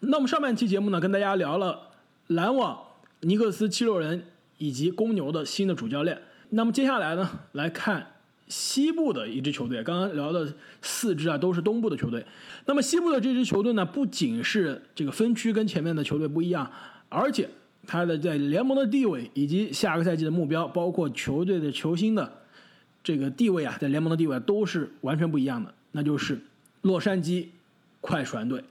[0.00, 1.88] 那么上半期节目呢，跟大家聊了
[2.28, 2.78] 篮网、
[3.20, 4.24] 尼克斯、七六人
[4.58, 6.20] 以及公牛的新的主教练。
[6.50, 8.06] 那么接下来呢，来看
[8.46, 9.82] 西部的一支球队。
[9.82, 12.24] 刚刚聊的四支啊，都是东部的球队。
[12.66, 16.70] 那么西部的这支球队呢，不仅是这个分区跟前面的球队不一样，
[17.08, 17.48] 而且
[17.86, 22.30] 它的在联盟的地位以及下个赛季的目标，包括球队的球星的
[23.02, 25.72] 这个地位啊，在联盟的地位都是完全不一样的。
[25.92, 26.38] 那就是
[26.82, 27.46] 洛杉矶
[28.00, 28.62] 快船队。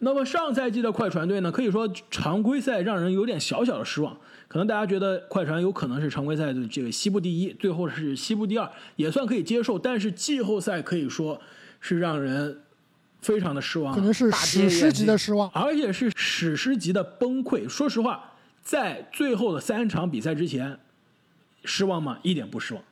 [0.00, 4.16] 那么上赛季的快船队呢，可以说常规赛让人有点小小的失望。
[4.46, 9.78] 可能大家觉得快船有可能是常规赛的这个西部第一，最后是西部第二，也算可以接受。
[9.78, 11.38] 但是季后赛可以说
[11.80, 12.62] 是让人
[13.20, 17.68] 非常的失望，可能是史诗级的失望，而且是史诗级的崩溃。
[17.68, 20.78] 说实话，在最后的三场比赛之前，
[21.64, 22.18] 失望吗？
[22.22, 22.82] 一点不失望。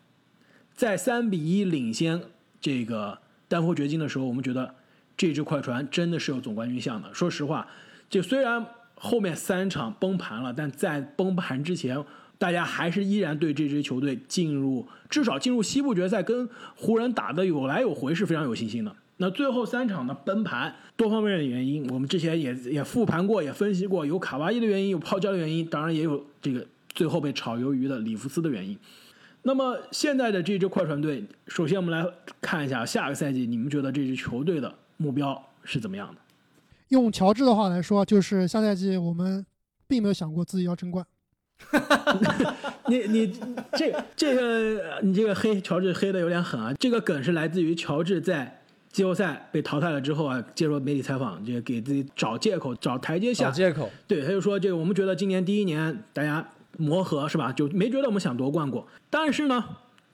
[0.75, 2.21] 在三比一领先
[2.61, 4.75] 这个丹佛掘金的时候，我们觉得
[5.17, 7.13] 这支快船真的是有总冠军相的。
[7.15, 7.67] 说实话，
[8.09, 8.67] 就虽然。
[8.99, 12.03] 后面三场崩盘了，但在崩盘之前，
[12.39, 18.97] 大家还是依然对这支球队进入至少进入西部决赛跟湖人打的有来有回是非常有信心的。
[19.19, 28.75] 那最后三场的崩盘，多方面的原因，我们之前也也复盘过，也分析过，有卡哇伊的原因，有泡椒的原因，当然也有这个最后被炒鱿鱼的里弗斯的原因。
[29.43, 36.21] 那么现在的这支快船队，首先我们来看一下下个赛季，你们觉得这支球队的目标是怎么样的？
[36.89, 39.45] 用乔治的话来说，就是下赛季我们
[39.89, 41.05] 并没有想过自己要争冠。
[42.87, 43.41] 你你
[43.73, 46.73] 这这个你这个黑乔治黑的有点狠啊！
[46.75, 53.47] 这个梗是来自于乔治在季后赛被淘汰了之后啊，接受媒体采访，就给自己找借口、找台阶下。
[53.47, 53.91] 找借口。
[54.07, 56.47] 对，他就说这个我们觉得今年第一年大家
[56.79, 58.87] 磨合是吧，就没觉得我们想夺冠过。
[59.11, 59.65] 但是呢。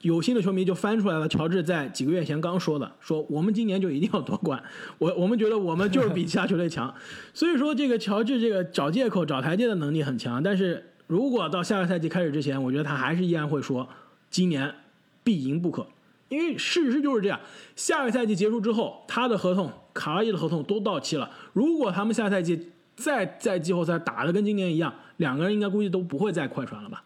[0.03, 4.61] 有心的球迷就翻出来了，乔治在几个月前刚说的，说我们今年就一定要夺冠。
[4.99, 6.93] 我我们觉得我们就是比其他球队强，
[7.33, 10.43] 所以说这个乔治这个找借口、找台阶的能力很强。
[10.43, 13.87] 但是如果到下个赛季开始之前，我觉得他还是依然会说
[14.29, 14.75] 今年
[15.23, 15.87] 必赢不可，
[16.27, 17.39] 因为事实就是这样。
[17.77, 21.31] 下个赛季结束之后，他的合同、卡哇伊的合同都到期了。
[21.53, 27.05] 如果他们下赛季再在季后赛打的跟今年一样，两个人应该估计都不会再快船了吧？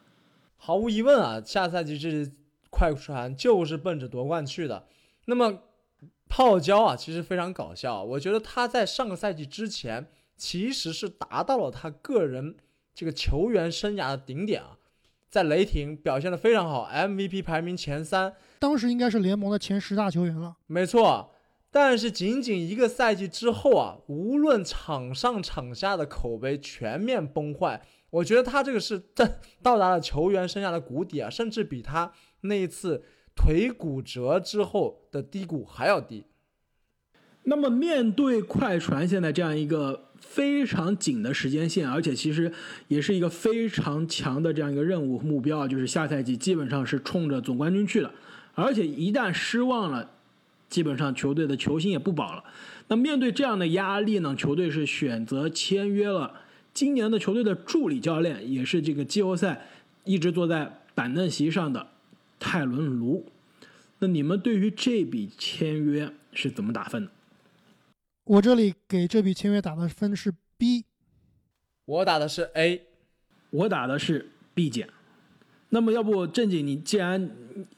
[0.58, 2.28] 毫无疑问啊，下赛季这。
[2.78, 4.86] 快船就是奔着夺冠去的。
[5.26, 5.64] 那么
[6.30, 8.04] 泡椒啊，其实非常搞笑。
[8.04, 12.56] 我觉得他在上个赛季之前其实是达到了他个人
[12.94, 14.78] 这个球员生涯的顶点啊，
[15.28, 20.58] 在雷霆表现的非常好，MVP 排名前三，当时应该是联盟的前十大球员了。
[20.68, 21.32] 没错，
[21.72, 27.82] 但是仅仅一个赛季之后啊，无论场上场下的口碑全面崩坏。
[28.10, 29.28] 我觉得他这个是到
[29.62, 32.14] 到达了球员生涯的谷底啊，甚至比他。
[32.42, 33.04] 那一次
[33.36, 36.24] 腿骨折之后的低谷还要低。
[37.44, 42.52] 那么面对快船现在这样一个非常紧的时间线，而且其实
[42.90, 48.12] 也是一个非常强的这样一个任务目标，就是下赛季基本上是冲着总冠军去的。
[48.54, 50.10] 而且一旦失望了，
[50.68, 52.44] 基本上球队的球星也不保了。
[52.90, 56.34] 那面对这样的压力呢，球队是选择签约了
[56.74, 59.68] 今年的球队的助理教练，也是这个季后赛
[60.04, 61.88] 一直坐在板凳席上的。
[62.40, 63.26] 泰伦卢，
[64.00, 67.12] 那你们对于这笔签约是怎么打分的？
[68.26, 70.86] 我这里给这笔签约打的分是 B，
[71.86, 72.88] 我打的是 A，
[73.50, 74.90] 我打的是 B 减。
[75.70, 77.32] 那么要不正经，你既然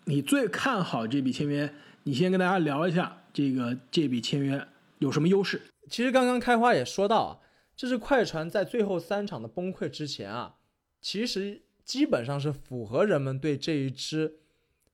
[0.06, 4.68] 你最看好这笔签约，你先跟大家聊一下这个这笔签约
[4.98, 5.62] 有什么优势？
[5.88, 7.40] 其实刚刚开花也说到啊，
[7.75, 10.56] 这是快船在最后三场的崩溃之前啊，
[11.00, 14.39] 其实基本上是符合人们对这一支。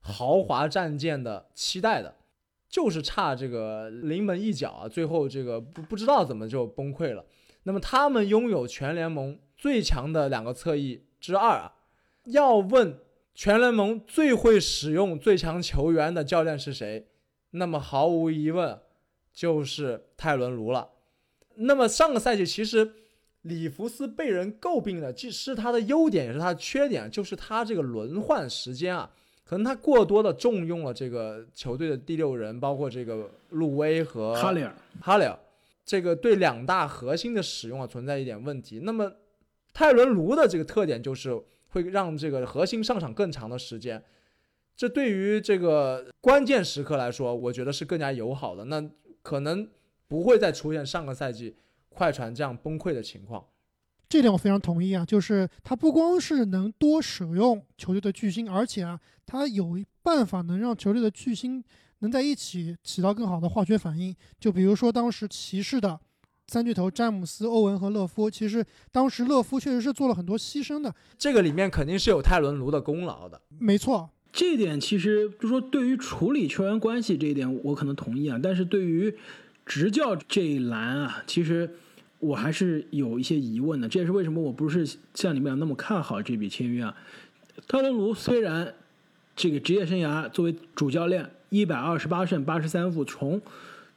[0.07, 2.13] 豪华战舰的期待的，
[2.69, 4.87] 就是差这个临门一脚啊！
[4.87, 7.25] 最后这个不不知道怎么就崩溃了。
[7.63, 11.73] 那么他们拥有全联盟最强的两个侧翼之二啊！
[12.25, 12.99] 要问
[13.33, 17.07] 全联盟最会使用最强球员的教练是谁？
[17.51, 18.79] 那么毫无疑问
[19.33, 20.89] 就是泰伦卢了。
[21.55, 22.93] 那么上个赛季其实
[23.41, 29.09] 里弗斯被人诟病的，既是他的优点也是他的缺点，就是他这个轮换时间啊。
[29.47, 35.37] 可能他过多的重用了这个球队的第六人，包括这个路威和哈里尔，哈里尔，
[35.85, 38.79] 这个对两大核心的使用啊存在一点问题。
[38.79, 39.11] 那么
[39.71, 41.39] 泰伦卢的这个特点就是
[41.69, 44.03] 会让这个核心上场更长的时间，
[44.75, 48.65] 这对于这个关键时刻来说，我觉得是更加友好的。
[48.65, 48.83] 那
[49.21, 49.69] 可能
[50.07, 51.55] 不会再出现上个赛季
[51.89, 53.45] 快船这样崩溃的情况。
[54.07, 61.63] 这点我非常同意啊，就是他不光是能多使用球队的巨星，而且啊，他有办法能让球队的巨星
[61.99, 64.15] 能在一起起到更好的化学反应。
[64.39, 65.99] 就比如说当时骑士的
[66.47, 73.41] 三巨头詹姆斯、欧文和勒夫，其实当时勒夫确实是做了很多牺牲的，这个里面肯定是有泰伦卢的功劳的。
[73.57, 74.11] 没错。
[74.31, 79.17] 这一点其实就说对于处理球员关系这一点，我可能同意啊，但是对于
[79.65, 81.73] 执教这一栏啊，其实
[82.19, 83.87] 我还是有一些疑问的。
[83.87, 86.95] 这也是为什么我不是像你们俩那么看好这笔签约啊。
[87.67, 88.73] 特伦卢虽然
[89.35, 93.41] 这个职业生涯作为主教练，一百二十八胜八十三负，从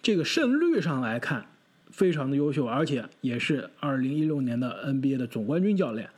[0.00, 1.46] 这个胜率上来看
[1.90, 6.08] 非常的优秀，而且也是二零一六年的 NBA 的总冠军教练。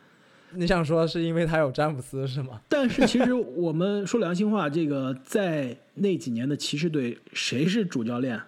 [0.52, 2.61] 你想说是因为他有詹姆斯是吗？
[2.69, 8.41] 但是其实我们说良心话，这个在那几年的骑士队，谁是主教练？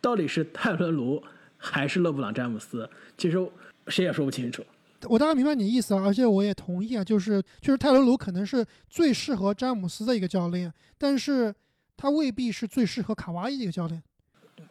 [0.00, 1.22] 到底是泰伦卢
[1.60, 2.88] 还是勒布朗詹姆斯？
[3.16, 3.38] 其实
[3.86, 4.64] 谁也说不清楚。
[5.04, 11.54] 我大概明白你的意思啊，而且我也同意啊，就是就是泰伦卢可能是最适合詹姆斯的一个教练，但是
[11.96, 14.02] 他未必是最适合卡哇伊的一个教练。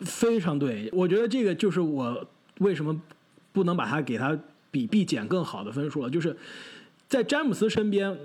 [0.02, 2.28] 非常对，我觉得这个就是我
[2.60, 3.02] 为什么
[3.52, 4.38] 不能把他给他
[4.70, 6.38] 比必减更好的分数了，就是
[7.08, 8.16] 在詹姆斯身边，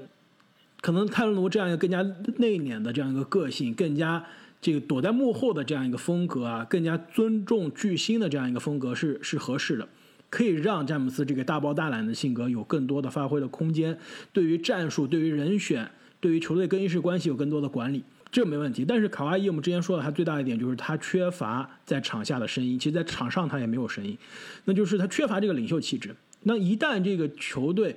[0.83, 2.03] 可能泰伦卢这样一个更加
[2.37, 4.23] 内敛的这样一个个性，更加
[4.65, 9.87] 这个躲在幕后的这样一个风格啊，更加尊重巨星的这样一个风格是是合适的，
[10.31, 13.99] 可以让詹姆斯这个大包大揽的性格有更多的发挥的空间，
[14.33, 18.03] 对于战术、对于人选、对于球队更衣室关系有更多的管理。
[18.33, 24.17] 这没问题，但是卡哇伊我们之前说的，他最大一点就是他缺乏在场下的声音，其实在场上他也没有声音，
[24.65, 26.17] 那就是他缺乏这个领袖气质。
[26.45, 27.95] 那一旦这个球队，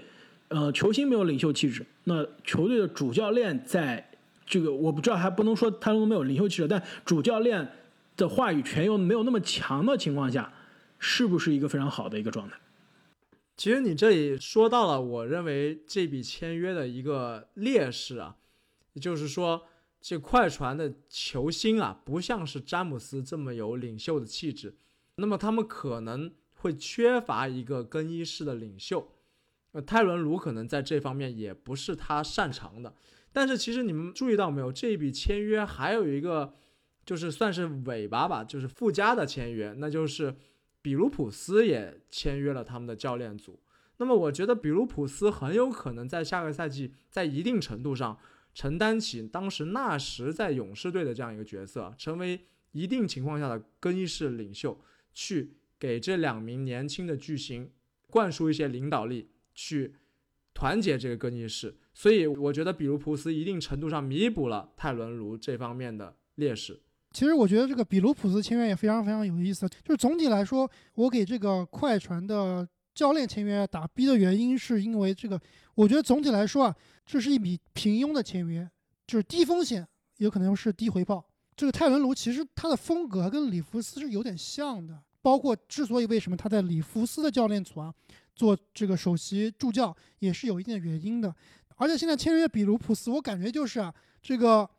[0.50, 4.06] 呃，球星没有领袖气质，那球队的主教练在
[4.48, 7.70] 这个我不知道，还不能说他没有领袖气质，但主教练
[8.16, 10.52] 的话语权又没有那么强的情况下，
[10.98, 12.56] 是不是一个非常好的一个状态？
[13.56, 18.38] 其实你这里说到了，我认为这笔签约的一个劣势啊，
[18.94, 19.68] 也就是说。
[20.00, 24.78] 这快船的球星啊，不像是詹姆斯这么有领袖的气质，
[25.16, 29.12] 那么他们可能会缺乏一个更衣室的领袖。
[29.72, 32.94] 呃，泰伦卢可能在这方面也不是他擅长的。
[33.32, 36.54] 但是其实你们注意到没有，这一笔签约还有一个
[37.06, 40.36] 就是算是尾巴吧，就是附加的签约，那就是
[40.82, 43.60] 比卢普斯也签约了他们的教练组。
[43.98, 48.18] 那么我觉得比卢普斯很有可能在下个赛季在一定程度上。
[48.54, 52.42] 承担起当时纳什在勇士队的这样一个角色，成为
[52.72, 54.82] 一定情况下的更衣室领袖，
[55.14, 57.70] 去给这两名年轻的巨星
[58.10, 59.94] 灌输一些领导力，去
[60.56, 61.78] 团结这个更衣室。
[61.98, 66.80] 所以我觉得比卢普斯一定程度上弥补了泰伦卢这方面的劣势。
[67.12, 75.42] 其实我觉得这个比卢普斯签约也非常非常有意思，就是总体来说，我给这个快船的教练签约打 B 的原因，是因为这个，
[75.74, 76.76] 我觉得总体来说啊。
[77.04, 78.70] 这是一笔平庸的签约，
[79.08, 81.26] 就是低风险，有可能是低回报。
[81.56, 87.94] 这个泰伦卢其实他的风格跟里弗斯是有点像的，包括之所以为什么他在里弗斯的教练组啊
[88.36, 91.34] 做这个首席助教，也是有一定的原因的。
[91.78, 94.70] 而且现在签约比卢普斯，我感觉就是啊，这个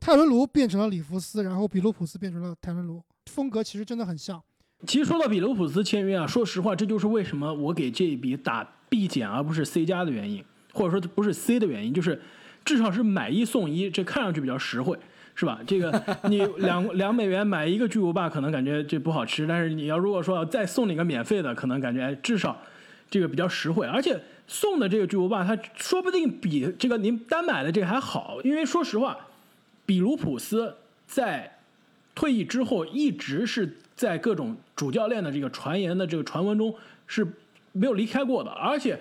[0.00, 4.42] 泰伦卢变成了里弗斯，然后比卢普斯变成了泰伦卢，风格其实真的很像。
[4.86, 10.44] 其实说到比卢普斯签约啊，说实话，这就是为什么我给这一笔打 B 减而不是 C 加的原因。
[10.72, 12.20] 或者说不是 C 的原因，就是
[12.62, 14.94] 至少是买一送一，这看上去比较实惠，
[15.34, 15.58] 是吧？
[15.66, 15.90] 这个
[16.28, 22.60] 你两两美元买一个巨无霸，可能感觉这不好吃，但是你要如果说再送你个免费的，可能感觉至少
[23.08, 29.16] 这个比较实惠，而且送的这个巨无霸，它说不定比这个您单买的这个还好，因为说实话，
[29.84, 30.74] 比卢普斯
[31.06, 31.58] 在
[32.14, 36.74] 退役之后一直是在各种主教练的这个传言的这个传闻中
[37.06, 37.26] 是
[37.72, 38.98] 没有离开过的，而且。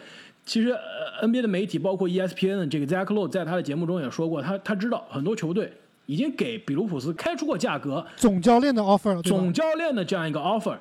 [0.48, 0.78] 其实
[1.24, 5.74] ，NBA 的媒体包括 ESPN 的这个 Zach Lowe 在他的节目中也说过，他他知道很多球队
[6.06, 10.78] 已经给比卢普斯开出过价格，总教练的 offer，总教练的这样一个 offer，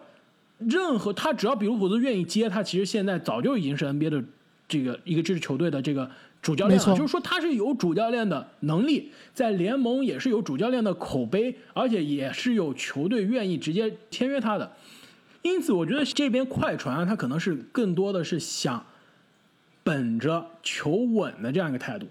[0.58, 4.22] 任何他只要比卢普斯愿意接，他其实现在早就已经是 NBA 的
[4.68, 6.10] 这个一个这支球队的这个
[6.42, 14.72] 主教练了，就是说他是有主教练的能力，在联盟也是有主教练的口碑，而且也是有球队愿意直接签约他的，
[15.42, 18.84] 因此我觉得这边快船他可能是更多的是想。
[19.86, 22.06] 本着求稳的这样一个态度，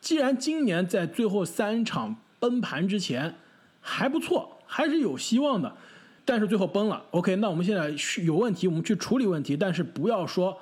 [0.00, 3.34] 既然今年在最后三场崩盘之前
[3.80, 5.74] 还不错，还是有希望的，
[6.24, 7.02] 但是最后崩了。
[7.10, 7.92] OK，那我们现在
[8.22, 10.56] 有问题，我们去处理问题，但是不要说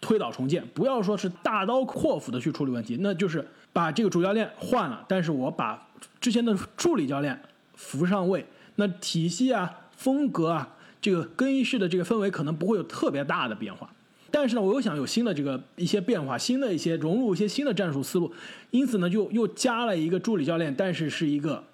[0.00, 5.88] 推倒重建，不要说是大刀阔斧的去处理问题，那就是把这个主教练换了，但是我把
[6.20, 7.40] 之前的助理教练
[7.74, 13.90] 扶上位，那体系啊、风格啊、这个更衣室的这个氛围可能不会有特别大的变化。
[14.30, 18.30] 但是呢，我又想有新的这个一些变化，新的一些融入一些新的战术思路，
[18.70, 21.64] 因此呢，就又加了一个助理教练，但是是一个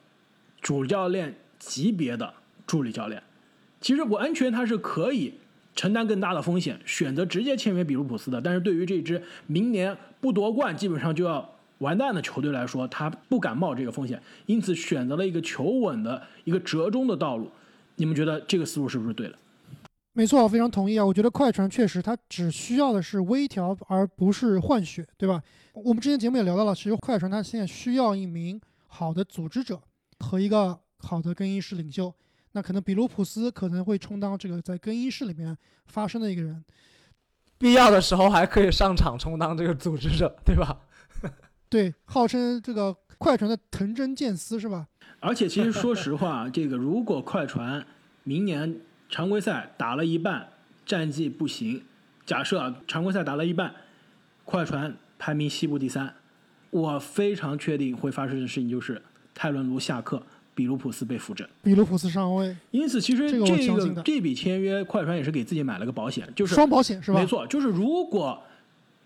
[0.61, 2.33] 主教练级别的
[2.67, 3.21] 助理教练。
[3.81, 5.35] 其实我安全他是可以
[5.75, 8.41] 承担更大的风险，选择直接签约比卢普斯的。
[8.41, 11.49] 但是对于这支明年不夺冠基本上就要
[11.79, 17.51] 完蛋的球队来说，他不敢冒这个风险，因此选择了一个求稳的一个折中的道路。
[17.97, 19.39] 你们觉得这个思路是不是对的？
[20.15, 21.05] 没错，我非常同意啊！
[21.05, 25.43] 我觉得快船确实，它只需要的是微调，而不是换血，对吧？
[25.73, 29.81] 我们之前节目也聊到了，其实快船他现在需要一名好的组织者
[30.19, 32.13] 和一个好的更衣室领袖。
[32.53, 35.57] 那可能比卢普斯可能会充当这个在更衣室里面
[35.87, 36.65] 发生的一个人，
[37.59, 40.81] 必要的时候还可以上场充当这个组织者，对吧？
[41.69, 44.87] 对，号称这个快船的藤真健司是吧？
[45.21, 47.87] 而且其实说实话，这个如果快船
[48.25, 50.49] 明年常规赛打了一半，
[50.85, 51.85] 战绩不行，
[52.27, 53.75] 假设啊常规赛打了一半，
[54.45, 56.15] 快船排名西部第三，
[56.71, 59.01] 我非常确定会发生的事情就是
[59.33, 60.27] 泰伦卢下课。
[60.55, 63.47] 比卢普斯被扶正，比卢普斯上位，因此其实这个
[64.03, 67.21] 这笔签约，快船也是给自己买了个保险，就是双保险是吧？
[67.21, 68.43] 没错，就是如果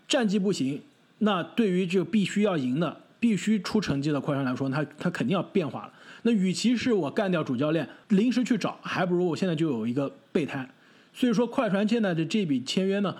[0.07, 0.81] 战绩不行，
[1.19, 5.93] 那对于这个必须要赢的、必须出成绩的快船来说，他他肯定要变化了。
[6.23, 10.69] 那与其是我干掉主教练，临时去找，还不如我现在就有一个备胎。
[11.13, 13.15] 所以说，快船现在的这笔签约呢，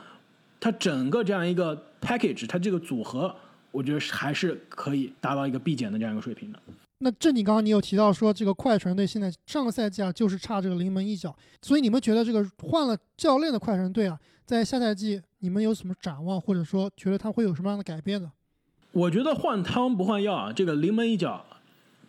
[0.59, 3.33] 它整个这样一个 package，它这个组合，
[3.71, 6.59] 我觉得还是可以达到一个必减的这样一个水平的。
[6.99, 18.31] 那这你刚刚你有提到说这个快船队现在上个赛季啊就是差这个临门一脚，所以你们觉得这个换了教练的快船队啊，在下赛季你们有什么展望，或者说觉得他会有什么样的改变呢？
[18.93, 21.45] 我觉得换汤不换药啊，这个临门一脚，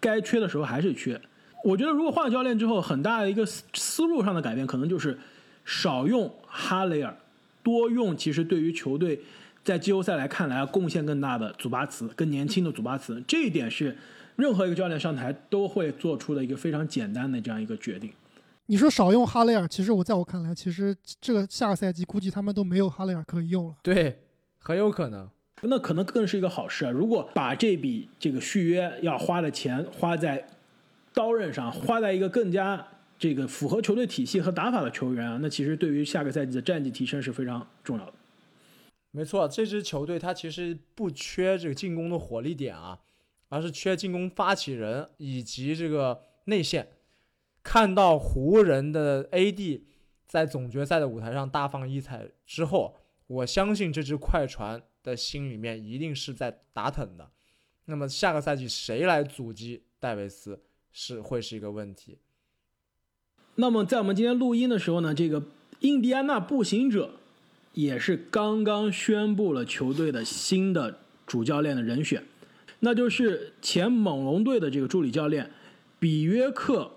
[0.01, 1.21] 该缺的时候还是缺。
[1.65, 5.19] 我觉得如果换了教练之后，很大的一个思路上的改变，可能就是
[5.67, 7.15] 少用哈雷尔，
[7.63, 9.21] 多用其实对于球队
[9.63, 13.95] 在季后赛来看来贡献更大的祖巴茨，更年轻的祖巴茨，这一点是。
[14.39, 18.13] 任何一个教练上台都会做出的一个非常简单的这样一个决定。
[18.67, 23.75] 你说少用哈雷尔，其实我在我看来，其实这个下个赛季估计他们都没有哈雷尔可以用了。
[23.83, 24.17] 对，
[24.61, 25.29] 很有可能。
[25.63, 26.91] 那可能更是一个好事啊！
[26.93, 30.47] 如果把这笔这个续约要花的钱花在
[31.13, 32.87] 刀刃上，花在一个更加
[33.19, 38.13] 这个符合球队体系和打法的球员啊，那其实对于下个赛季的战绩提升是非常重要的。
[39.11, 42.97] 没错，这支球队它其实不缺这个进攻的火力点啊。
[43.49, 46.89] 而是缺进攻发起人以及这个内线。
[47.63, 49.83] 看到湖人的 AD
[50.27, 57.31] 在总决赛的舞台上大放异彩之后，我相信这支快船的心里面一定是在打腾的。
[57.87, 60.63] 那么下个赛季谁来阻击戴维斯
[60.93, 62.19] 是会是一个问题。
[63.57, 65.43] 那么在我们今天录音的时候呢，这个
[65.81, 67.13] 印第安纳步行者
[67.73, 72.25] 也是刚刚宣布了球队的新的主教练的人选。
[72.81, 75.51] 那就是前猛龙队的这个助理教练
[75.99, 76.83] 比约克·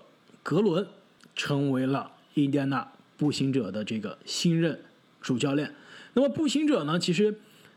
[0.42, 0.86] 格伦
[1.34, 4.78] 成为了印第安纳步行者的这个新任
[5.20, 5.72] 主教练。
[6.14, 7.34] 那么步行者呢，其实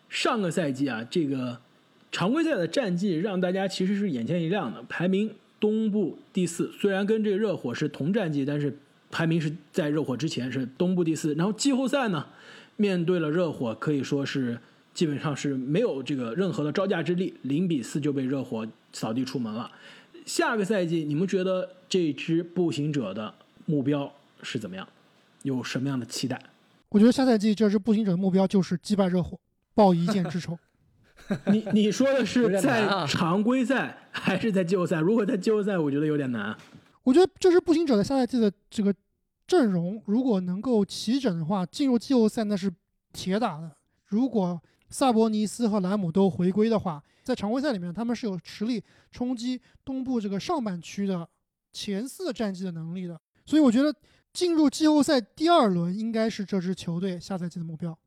[0.08, 1.58] 上个赛季啊，这个
[2.12, 6.72] 常规赛的战绩让大家其实是眼前一亮的，排名东部第四。
[6.80, 8.78] 虽然跟这个热火是同战绩，但是
[9.10, 11.34] 排名是在热火之前，是东部第四。
[11.34, 12.28] 然后季后赛呢，
[12.76, 14.60] 面对了热火，可以说是。
[14.96, 19.70] 基本上是没有这个任何的招架之力，零比四就被热火扫地出门了。
[20.26, 23.32] 下个赛季，你们觉得这支步行者的
[23.66, 24.12] 目标
[24.42, 24.88] 是怎么样？
[25.44, 26.42] 有什么样的期待？
[26.90, 29.38] 我觉得下赛季这支步行者的目标就是击败热火，
[29.76, 30.58] 报一箭之仇。
[31.48, 35.00] 你你说的是在常规赛还是在季后赛？
[35.02, 36.56] 如果在季后赛，我觉得有点难。
[37.04, 38.96] 我觉得这支步行者的下赛季的这个
[39.46, 42.72] 阵容，如果能够齐整的话，进入季后赛那是
[43.12, 43.70] 铁打的。
[44.08, 51.28] 如果萨博尼斯和莱姆都回归的话，在常规赛里面，他们是有实力冲击东部这个上半区的
[51.74, 53.20] 前四战绩的能力的。
[53.46, 53.94] 所以我觉得
[54.32, 57.98] 进入季后赛第二轮应该是这支球队下赛季的目标。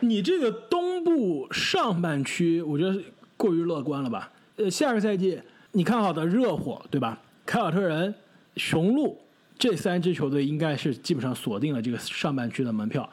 [0.00, 2.98] 你这个东部上半区，我觉得
[3.36, 4.32] 过于乐观了吧？
[4.56, 5.40] 呃，下个赛季
[5.72, 7.20] 你看好的热火对吧？
[7.44, 8.14] 凯尔特人、
[8.56, 9.18] 雄鹿
[9.58, 13.08] 这三支球队应该是基本上锁定了这个上半区的门票，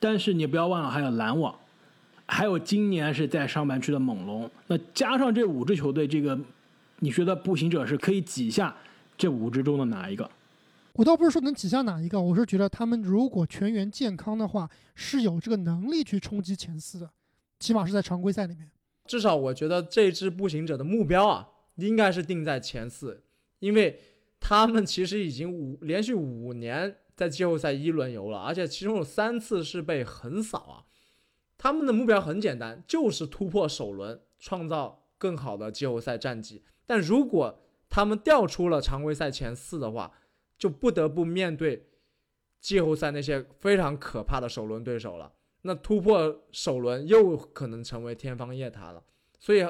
[0.00, 1.54] 但是你不要忘了还有篮网。
[2.26, 6.38] 还有今年是在上半区的猛龙，那加上这五支球队，这个
[7.00, 8.74] 你觉得步行者是可以挤下
[9.16, 10.30] 这五支中的哪一个？
[10.94, 17.10] 我倒不是说能挤下哪一个，我是觉得他们如果全员健康的话，是有这个能力去冲击前四的，
[17.58, 18.70] 起码是在常规赛里面。
[19.06, 23.22] 至少我觉得这支步行者的目标啊，应该是定在前四，
[23.58, 24.00] 因为
[24.40, 30.84] 他们其实已经五连续五年在季后赛一轮游了，而且其中有三次是被横扫啊。
[31.64, 36.62] 他们的目标很简单，就是突破首轮，创造更好的季后赛战绩。
[36.84, 40.12] 但如果他们掉出了常规赛前四的话，
[40.58, 41.88] 就不得不面对
[42.60, 45.32] 季后赛那些非常可怕的首轮对手了。
[45.62, 49.02] 那突破首轮又可能成为天方夜谭了。
[49.38, 49.66] 所以，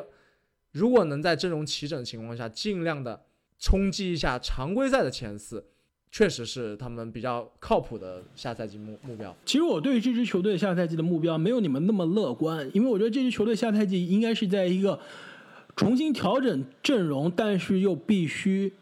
[0.72, 3.24] 如果能在阵容齐整的情况下，尽量的
[3.60, 5.64] 冲击一下常规赛的前四，
[6.14, 9.34] 确实是他们比较靠谱的下赛季目目标。
[9.44, 15.00] 其实我对这支球队下赛季的目标没有你们那么乐观，因为我觉得这支球队下赛季应该是在一个
[15.74, 18.72] 重新调整阵容，但是又必须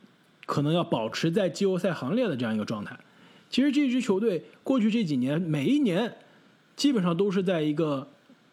[0.45, 2.95] 可能要保持在季后赛行列的这样一个状态。
[3.49, 6.15] 其实这支球队过去这几年每一年。
[6.75, 8.09] 基本上都是在一个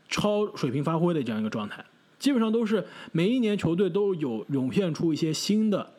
[0.09, 1.83] 超水平发挥的这样一个状态，
[2.19, 5.89] 基本上都是每一年球队都有涌现出一些新的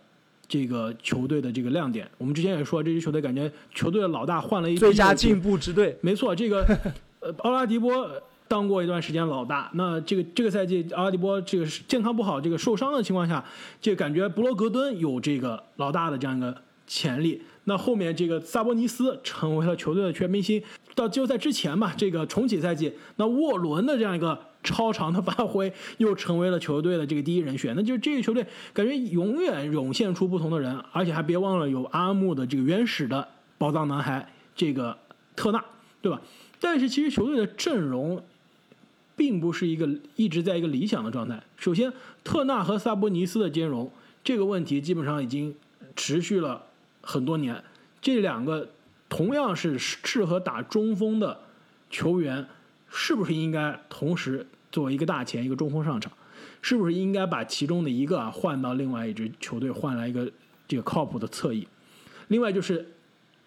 [0.51, 2.11] 这个球队的这个亮点。
[2.19, 6.67] 我们之前也说，这支球队感觉球队的老大换了一最佳进步之队，没错，这个
[7.21, 8.11] 呃奥拉迪波
[8.49, 13.45] 当过一段时间老大，那这个这个赛季奥拉迪波这个健康不好，这个受伤的情况下，
[13.81, 17.41] 这感觉布罗格敦有这个老大的这样一个潜力。
[17.65, 20.61] 那后面这个萨博尼斯成为了球队的全明星。
[20.97, 27.75] 到季后赛之前吧，这个重启赛季，那沃伦的这样一个超长的发挥，又成为了球队的这个第一人选。
[27.77, 33.27] 那就这个球队感觉永远涌现出不同的人，而且还别忘了有阿木的这个原始的
[33.59, 34.97] 宝藏男孩这个
[35.35, 35.65] 特纳，
[36.03, 36.21] 对吧？
[36.61, 38.23] 但是其实球队的阵容
[39.17, 41.43] 并不是一个一直在一个理想的状态。
[41.57, 43.91] 首先，特纳和萨博尼斯的兼容
[44.23, 45.55] 这个问题基本上已经
[45.97, 46.63] 持续了
[47.01, 47.63] 很多年，
[48.01, 48.69] 这两个。
[49.13, 51.37] 同样是适合打中锋的
[51.91, 52.47] 球员，
[52.91, 56.13] 是不是应该同时作为一个大前一个中锋上场？
[56.61, 60.31] 是不是应该把其中的一个啊换到另外一支球队，换来一个
[60.69, 61.67] 这个靠谱的侧翼？
[62.29, 62.95] 另外就是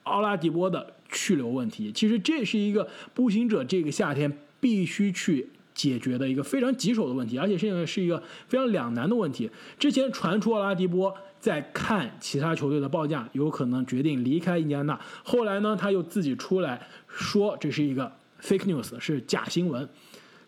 [0.03, 9.51] 奥拉迪波的去留问题，其实这是一个步行者这个夏天必须去解决的一个非常棘手的问题，而且现在是一个非常两难的问题。
[9.77, 11.15] 之前传出奥拉迪波。
[11.43, 14.97] 在看其他球队的报价，有可能决定离开印第安纳。
[15.25, 19.87] 后来呢，他又自己出来说这是一个 fake news，是假新闻。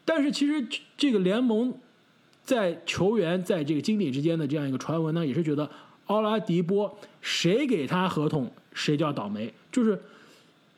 [0.04, 1.74] 但是其实这个联盟
[2.44, 5.70] 在球员在这个经理之间的这样一个传闻呢，也是觉得
[6.08, 10.00] 奥拉迪波谁给他合同谁就要倒霉，就是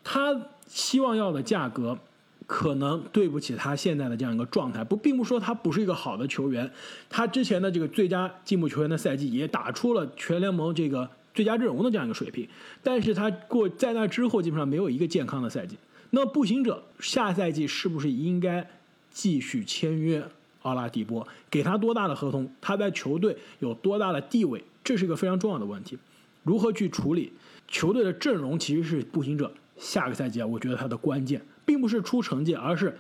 [0.04, 1.98] 他希望要的价格。
[2.46, 6.72] 可能对不起他现在的这样一个状态，不，并不说他不是一个好的球员，
[7.10, 12.48] 他之前的这个最佳进步球员的赛季也打出了全联盟这个最佳阵容的这样一个水平，
[12.82, 15.76] 但是他过在那之后基本上没有一个健康的赛季。
[16.10, 18.70] 那步行者下赛季是不是应该
[19.12, 20.24] 继续签约
[20.62, 25.98] 奥拉迪波，给他多大的合同，他在球队有多大的地位，这是一个非常重要的问题。
[26.44, 27.34] 如何去处理
[27.68, 31.42] 球队的阵容，其实是步行者下个赛季啊，我觉得他的关键。
[31.66, 32.98] 并不是出成绩，而是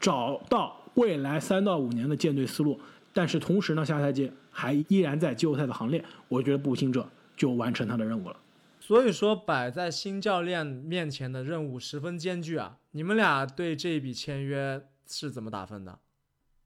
[0.00, 2.80] 找到未来三到五年的建队思路。
[3.12, 8.36] 但是同时呢，下赛季还依然在季后赛的行列，我觉得步行者就完成他的任务了。
[8.92, 12.76] 所以说，摆在新教练面前的任务十分艰巨啊！
[12.90, 15.98] 你们俩对这一笔签约是怎么打分的？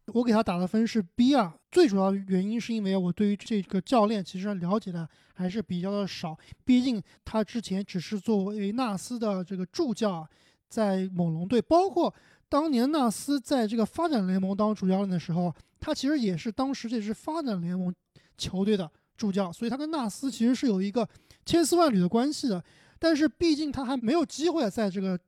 [0.07, 1.55] 我给他打的分是 B 啊。
[1.71, 10.29] 最主要原因是因为我对于这个教练其实了解的还是比较的少，毕竟他之前只是作为纳斯的这个助教。
[10.69, 12.13] 在猛龙队，包括
[12.49, 17.95] 当年纳斯在这个发展联盟当主教练的时候，他其实也是当时这支发展联盟
[18.37, 21.09] 球队的助教，所以他跟纳斯其实是有一个
[21.47, 22.63] 千丝万缕的关系的。
[22.99, 25.19] 但是毕竟他还没有机会在这个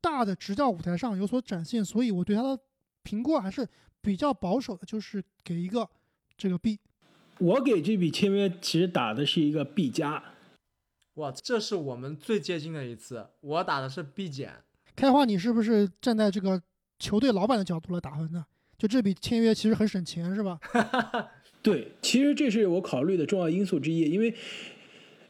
[0.00, 2.58] 大的执教舞台上有所展现，所以我对他的
[3.02, 3.66] 评估还是
[4.00, 5.88] 比较保守的，就是给一个
[6.36, 6.78] 这个 B。
[7.38, 10.22] 我给这笔签约其实打的是一个 B 加。
[11.14, 14.52] 哇，这是我们最接近的一次，我打的是 B 减。
[14.94, 16.62] 开花，你是不是站在这个
[16.98, 18.44] 球队老板的角度来打分呢？
[18.76, 20.58] 就这笔签约其实很省钱，是吧？
[21.62, 24.34] 对，其实这是我考虑的重要因素之一，因为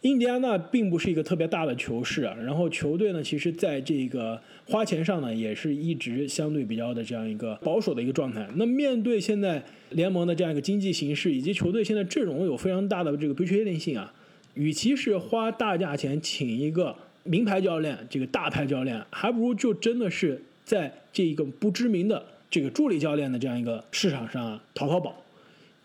[0.04, 2.36] 印第安纳并不是一个特别大的球市啊。
[2.44, 8.48] 然后球队呢，其实在这个花钱上呢，也是一直相对比较的这样一个保守的一个状态。
[8.56, 14.12] 那面对现在联盟的这样一个经济形势，以及球队现在阵容有非常大的这个不确定性啊，
[14.54, 16.96] 与其是花大价钱请一个。
[17.26, 25.23] 名牌教练，这个大牌教练，还不如就真的是在这一个不知名的这个助理教练的这样一个市场上啊淘淘宝。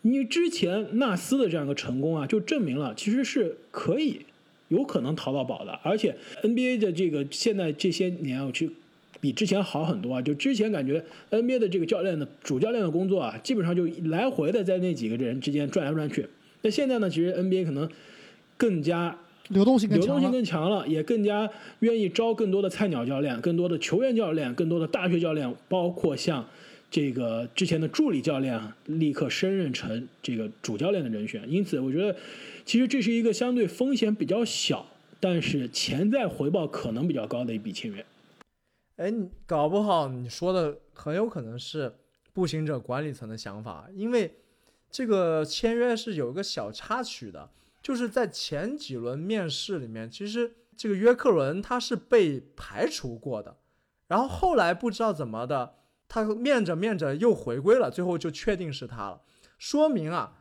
[0.02, 4.20] 你之前纳斯的这样一个成功啊，就证明了其实是可以
[4.68, 5.78] 有可能淘到宝的。
[5.82, 8.70] 而且 NBA 的这个现在这些年，我去
[9.20, 10.22] 比之前好很多啊。
[10.22, 16.26] 就之前感觉 NBA 的这个教练的主教练的工作啊，基本上就来回的在那几个人之间转来转去。
[16.62, 17.88] 那现在呢，其实 NBA 可能
[18.56, 19.16] 更加。
[19.48, 26.46] 流动性更流动性更强了，也更加愿意招更多的菜鸟教练、更多的球员教练、更多的大学教练，包括像
[26.90, 31.48] 这个之前的助理教练啊，立刻升任成这个主教练的人选。
[31.50, 32.18] 因此，我觉得
[32.64, 34.86] 其实这是一个相对风险比较小，
[35.20, 38.04] 但是潜在回报可能比较高的一笔签约。
[38.96, 39.14] 哎，
[39.46, 41.94] 搞不好你说的很有可能是
[42.32, 44.34] 步行者管理层的想法，因为
[44.90, 47.48] 这个签约是有一个小插曲的，
[47.80, 53.56] 就是在前几轮面试里面，其实这个约克伦他是被排除过的，
[54.08, 55.74] 然后后来不知道怎么的，
[56.10, 59.20] 他面着面着又回归了，最后就确定是他了，
[59.56, 60.32] 说明啊，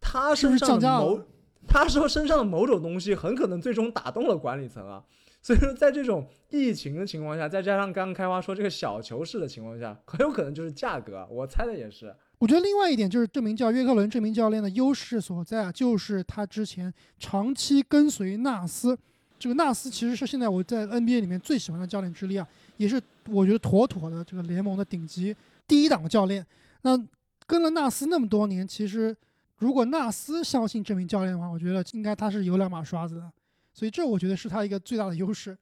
[0.00, 1.20] 他身上的某？
[1.66, 5.04] 他说身上的某种东西很可能最终打动了管理层啊，
[5.42, 12.14] 所以说在这种疫情的情况下，再加上刚刚开花说这个小球式的情况下，很有可能就是价格，我猜的也是。
[12.38, 18.96] 我觉得另外一点就是这名叫约克伦这名教练的优势所在啊，就是他之前长期跟随纳斯。
[19.38, 25.36] 这个纳斯其实是现在我在 NBA 里面最喜欢的教练之一啊，也是我觉得妥妥的这个联盟的顶级
[25.66, 26.44] 第一档教练。
[26.80, 26.98] 那
[27.46, 29.14] 跟了纳斯那么多年，其实
[29.58, 33.30] 如果纳斯相信这名教练的话，我觉得应该他是有两把刷子的。
[33.74, 35.56] 所以这我觉得是他一个最大的优势。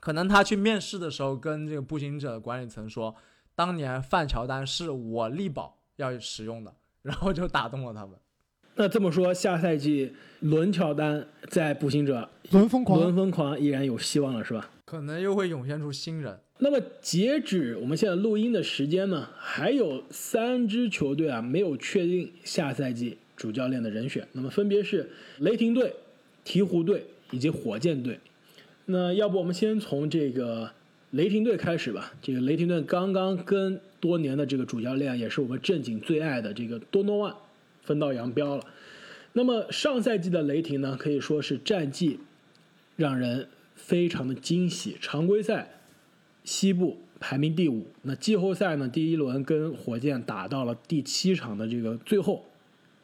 [0.00, 3.14] 可能他去面试的时候跟这个步行者管理层说，
[3.54, 8.16] 当年范乔丹是我力保要使用的，然后就打动了他们。
[8.76, 14.70] 那这么说，下赛季伦乔丹在步行者轮疯狂轮疯狂依然有希望了，是吧？
[14.84, 16.38] 可能又会涌现出新人。
[16.60, 25.94] 那么截止我们现在录音的时间呢，还有三支球队啊没有确定下赛季主教练的人选，那么分别是雷霆队、
[26.44, 28.18] 鹈鹕队以及火箭队。
[28.86, 30.72] 那要不我们先从这个
[31.12, 32.12] 雷霆队开始吧。
[32.20, 37.34] 这个雷霆队刚刚跟多年的这个主教练，也是我们正经最爱的这个多诺万
[37.82, 38.64] 分道扬镳了。
[39.34, 42.18] 那么上赛季的雷霆呢，可以说是战绩
[42.96, 44.96] 让人非常的惊喜。
[45.00, 45.77] 常规赛
[46.48, 52.42] 西部排名第五，那季后赛呢，第一轮跟火箭打到了第七场的这个最后，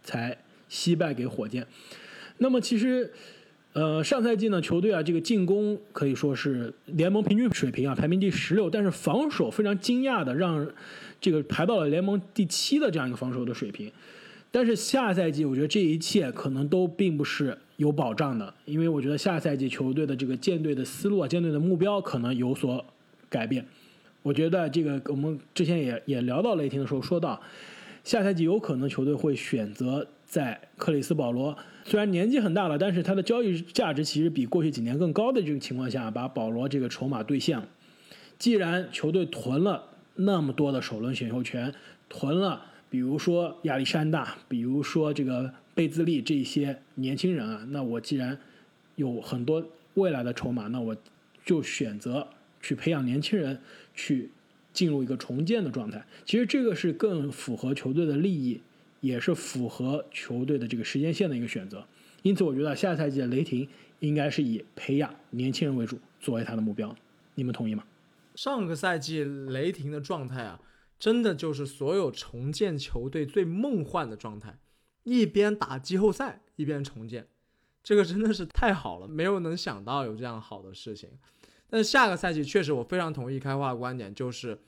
[0.02, 0.34] 才
[0.66, 1.66] 惜败给火箭。
[2.38, 3.12] 那么其实，
[3.74, 10.66] 呃，上赛季呢，球队啊这个进攻可以说是联盟平均水平啊排名第十六，但是防守非常惊讶的让
[11.20, 13.92] 这个排到了联盟第七的这样一个防守的水平。
[14.50, 22.82] 但是下赛季，我觉得这一切可能都并不是有保障的，因为我觉得下赛季球队的这个建队的思路啊，建队的目标可能有所
[23.34, 23.66] 改变。
[24.22, 27.40] 我觉得这个我们之前也也聊到雷霆的时候说到，
[28.04, 37.60] 下赛季有可能球队会选择在克里斯保罗虽然年纪很大了，但是他的交易价值其实比过去几年更高的这个情况下，把保罗这个筹码兑现。
[38.38, 41.74] 既然球队囤了那么多的首轮选秀权，
[42.08, 48.38] 囤了比如说亚历山大，比如说这个贝兹利这些年轻人啊，那我既然
[48.96, 49.62] 有很多
[49.94, 50.96] 未来的筹码，那我
[51.44, 52.26] 就选择
[52.64, 53.60] 去培养年轻人，
[53.92, 54.30] 去
[54.72, 56.02] 进入一个重建的状态。
[56.24, 58.62] 其实这个是更符合球队的利益，
[59.00, 61.86] 也是符合球队的这个时间线的一个选择。
[62.22, 63.68] 因此，我觉得下赛季的雷霆
[64.00, 66.96] 应该是以培养年轻人为主作为他的目标。
[67.34, 67.84] 你们同意吗？
[68.34, 70.58] 上个赛季雷霆的状态啊，
[70.98, 74.58] 真的就是所有重建球队最梦幻的状态，
[75.02, 77.28] 一边打季后赛一边重建，
[77.82, 81.10] 这个真的是太好了，没有能想到有这样好的事情。
[81.68, 84.60] 但是下个赛季确实，我非常同意开花的观点，就是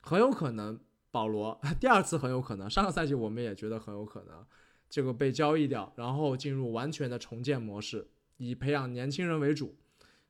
[0.00, 0.78] 很有可能
[1.10, 4.46] 保罗 第二次很有可能，上个赛季我们也觉得很有可能，
[4.88, 9.76] 这个被交易掉，然后进入完全的重建模式，以培养年轻人为主。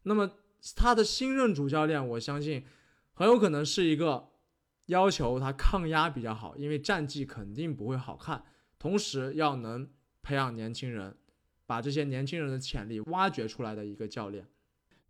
[0.05, 0.31] 那么
[0.77, 2.65] 他的新任主教练，我相信
[3.13, 4.31] 很有可能是一个
[4.87, 8.45] 要求他抗压比较好，因为战绩肯定不会好看，
[8.79, 9.89] 同时要能
[10.23, 11.17] 培养年轻人，
[11.67, 14.47] 把这些年轻人的潜力挖掘出来的一个教练。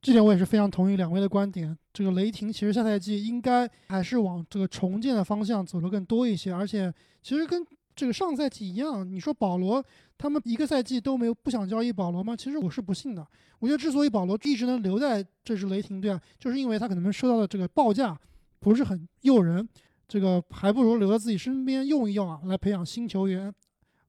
[0.02, 1.78] 这点我也是非常同意两位的观点。
[1.92, 9.84] 这个雷霆其实下赛季应该还是往这个重建的方向走得更多一些，而且其实跟这个上赛季一样，你说保罗
[10.18, 12.34] 他们一个赛季都没有不想交易保罗吗？
[12.34, 13.24] 其实我是不信的。
[13.60, 18.18] 我觉得之所以保罗一直能留在这支雷霆队啊，就是因为他可能收到的这个报价
[18.58, 19.68] 不是很诱人，
[20.08, 23.54] 这个还不如留在自己身边用一用啊，来培养新球员，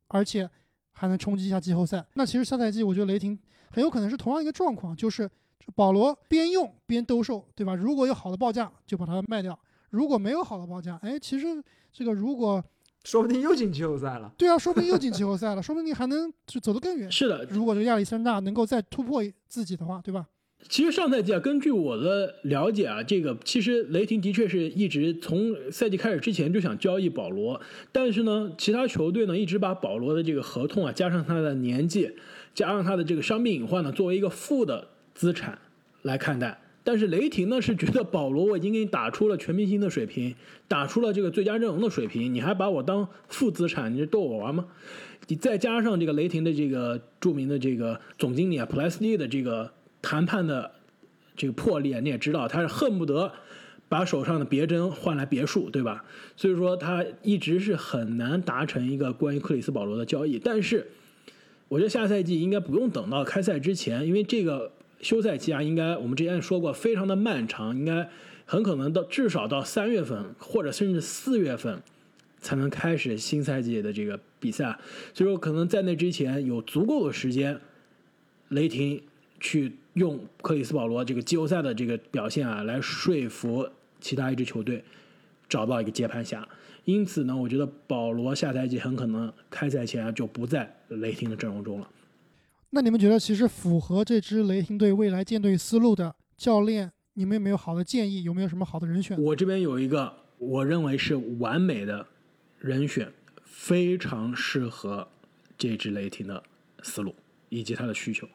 [0.08, 0.50] 而且
[0.94, 2.04] 还能冲击一下季后赛。
[2.16, 3.38] 那其实下赛季我觉得雷霆
[3.70, 5.30] 很有可能是同样一个状况，就是
[5.76, 7.76] 保罗边用边兜售，对吧？
[7.76, 9.58] 如果有好的报价就把它卖掉，
[9.90, 11.48] 如果没有好的报价，哎，其实
[11.92, 12.64] 这个如果
[13.04, 14.32] 说不定又进季后赛了。
[14.38, 17.12] 对啊，说不定又进季后赛了，说不定还能就走得更远。
[17.12, 20.26] 是的，如果这个亚历山大能够再突破自己的话，对吧？
[20.70, 27.60] 其实上赛季啊，根据我的了解啊，这个其实雷霆的确是一直从赛季开始之前就想交易保罗，
[27.92, 32.16] 但是呢，其他球队呢一直把保罗的这个合同啊，加上他的年纪，
[32.56, 35.58] 加上他的这个伤病隐患呢，作为一个负的资产
[36.02, 36.60] 来看待。
[36.86, 40.36] 但是雷霆呢是觉得保罗我已经给你打出了全明星的水平，
[40.68, 44.66] 打出了这个最佳阵容的水平，你还把我当负资产，你这逗我玩吗？
[45.28, 49.72] 你再加上这个雷霆的这个著名的这个总经理啊普莱斯蒂的这个
[50.02, 50.70] 谈判的
[51.38, 53.32] 这个魄力，你也知道，他是恨不得
[53.88, 56.04] 把手上的别针换来别墅，对吧？
[56.36, 60.38] 所以说他一直是很难达成一个关于克里斯保罗的交易。
[60.38, 60.86] 但是，
[61.70, 68.10] 我觉得下赛季应该不用等到开赛之前，因为这个休赛期啊，应该我们之前说过非常的漫长，应该
[68.46, 71.84] 很可能到至少到三月份或者甚至四月份
[72.40, 74.80] 才能开始新赛季的这个比赛。
[75.14, 77.60] 所以说，可能在那之前有足够的时间，
[78.48, 79.04] 雷霆
[79.40, 83.68] 去用克里斯保罗这个季后赛的这个表现啊，来说服
[84.00, 84.84] 其他一支球队
[85.50, 86.48] 找到一个接盘侠。
[86.86, 91.90] 因此呢，我觉得保罗下赛季很可能开赛前就不在雷霆的阵容中了。
[92.76, 98.24] 那你们觉得，其实符合这支雷霆队未来建队思路的教练，你们有没有好的建议？
[98.24, 99.16] 有没有什么好的人选？
[99.22, 102.08] 我这边有一个我认为是完美的
[102.58, 105.08] 人选，非常适合
[105.56, 106.42] 这支雷霆的
[106.82, 107.14] 思路
[107.50, 108.28] 以及他的需求。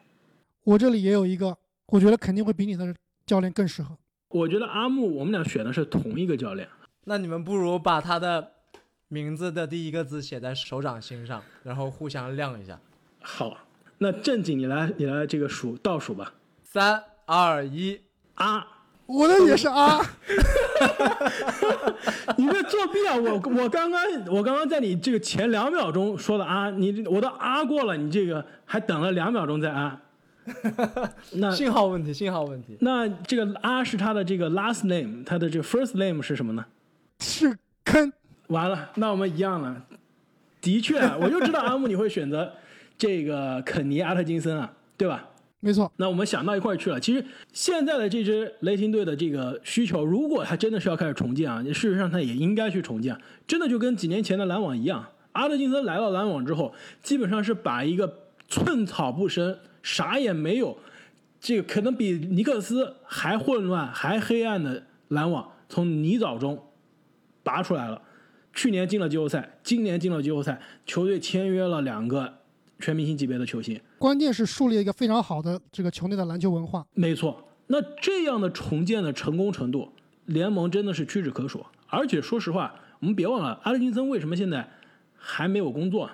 [0.63, 3.97] 我这里也有一个，我觉得肯定会比你的教练更适合。
[4.29, 6.65] 我觉得阿木，我们俩选的是同一个教练。
[7.03, 8.53] 那你们不如把他的
[9.09, 12.79] 名字的第一个字写在手掌心上，然后互相亮一下。
[13.21, 13.57] 好，
[13.99, 16.33] 那正经你来，你来这个数倒数吧。
[16.63, 17.99] 三二一，
[18.35, 18.65] 啊，
[19.05, 19.99] 我的也是啊，
[22.37, 23.15] 你这作弊啊！
[23.15, 30.01] 我我刚刚我刚刚在你这个前两秒钟说的啊，你我都啊过了，你这个还等了两秒钟再啊。
[31.33, 32.77] 那信号问题，信号问题。
[32.79, 36.65] 那这个啊是他的这个 last name，他的这个 first name 是什么呢？
[37.19, 38.11] 是坑。
[38.47, 39.83] 完了，那我们一样了。
[40.61, 42.51] 的确，我就知道阿木你会选择
[42.99, 45.25] 这个肯尼阿特金森啊，对吧？
[45.61, 46.99] 没错，那我们想到一块儿去了。
[46.99, 53.17] 其实现在的这支雷霆队的这个需求，如果他真的是要开始重建啊，事实上他也应该去重建。
[53.47, 60.77] 真的就跟几年前的篮网一样，阿特金森来到篮网之后，基本上是把一个寸草不生、啥也没有，
[61.39, 66.61] 这个可能比尼克斯还混乱、还黑暗的篮网，从泥沼中
[67.43, 68.01] 拔出来了。
[68.53, 72.38] 去年进了季后赛，今年进了季后赛，球队签约了两个
[72.79, 73.79] 全明星级别的球星。
[73.97, 76.85] 关键是树立了一个非常好的这个球内的篮球文化。
[76.93, 79.89] 没错，那这样的重建的成功程度，
[80.25, 81.65] 联盟真的是屈指可数。
[81.87, 84.67] 而且说实话，我们别忘了，阿德金森为什么现在
[85.15, 86.09] 还没有工作？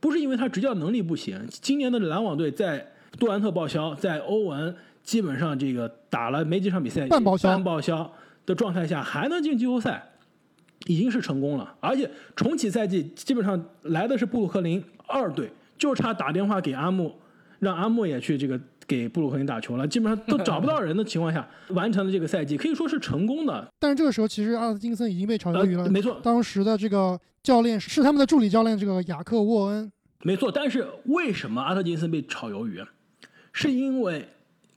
[0.00, 1.46] 不是因为他执教能力不行。
[1.48, 8.12] 今年的篮网队在杜兰特报销，在欧文基本上这个打了没几场比赛半报销半报销
[8.44, 10.06] 的状态下，还能进季后赛，
[10.86, 11.74] 已经是成功了。
[11.80, 17.12] 而且重启赛季基本上来的是布鲁克林二队，就差打电话给阿木，
[17.58, 19.86] 让阿木也去这个给布鲁克林打球了。
[19.86, 23.66] 基本上都找不到人的情况下， 完成了这个赛季，可以说是成功的。
[23.78, 25.84] 但是这个时候，其实阿特金森已经被炒鱿鱼了。
[25.84, 29.90] 呃没错，当时的这个教练是他们的助理教练，这个雅克沃恩。
[30.22, 32.82] 没错，但是为什么阿特金森被炒鱿鱼？
[33.52, 34.28] 是因为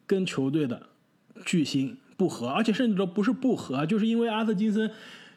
[0.06, 0.82] 跟球队的
[1.46, 4.92] 巨星不和，而且甚至都不是不和，就是因为阿特金森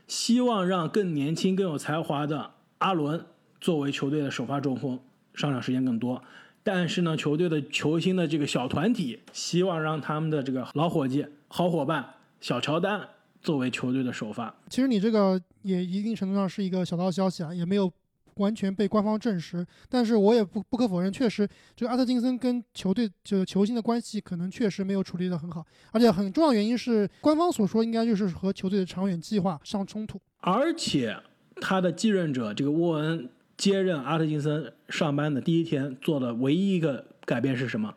[0.07, 3.25] 希望让更年轻、更有才华的阿伦
[3.61, 4.99] 作为球队的首发中锋，
[5.40, 6.22] 上场时间更多。
[6.62, 12.05] 但是呢，球队的球星的这个小团体希望让他们的这个老伙计、好伙伴
[12.38, 13.00] 小乔丹
[13.40, 14.55] 作为球队的首发。
[14.68, 17.90] 其实你这个也一定程度上是一个小道消息啊，也没有
[18.35, 19.66] 完全被官方证实。
[19.88, 30.20] 但是我也不不可否认，确实这个阿特金森跟球队这个球星的关系可能确实没有处理得很好，而且很重要原因是官方所说应该就是和球队的长远计划相冲突。
[30.40, 31.16] 而且
[31.59, 37.94] 他的继任者这个沃恩接任阿特金森上班的第一天做的唯一一个改变是什么？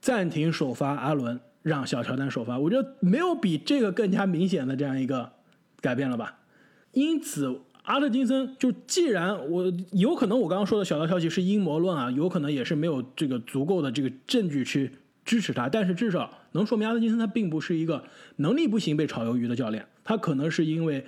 [0.00, 2.56] 暂停首发阿伦，让小乔丹首发。
[2.56, 5.32] 我觉得没有比这个更加明显的这样一个
[5.80, 6.38] 改变了吧。
[6.92, 14.92] 因此，阿特金森就既然我有可能我刚刚说的小道消息是阴谋论啊，有可能也是没有这个足够的这个证据去
[15.24, 18.04] 支持他，但是至少能说明阿特金森他并不是一个
[18.36, 21.04] 能力不行被炒鱿鱼的教练，他可能是因为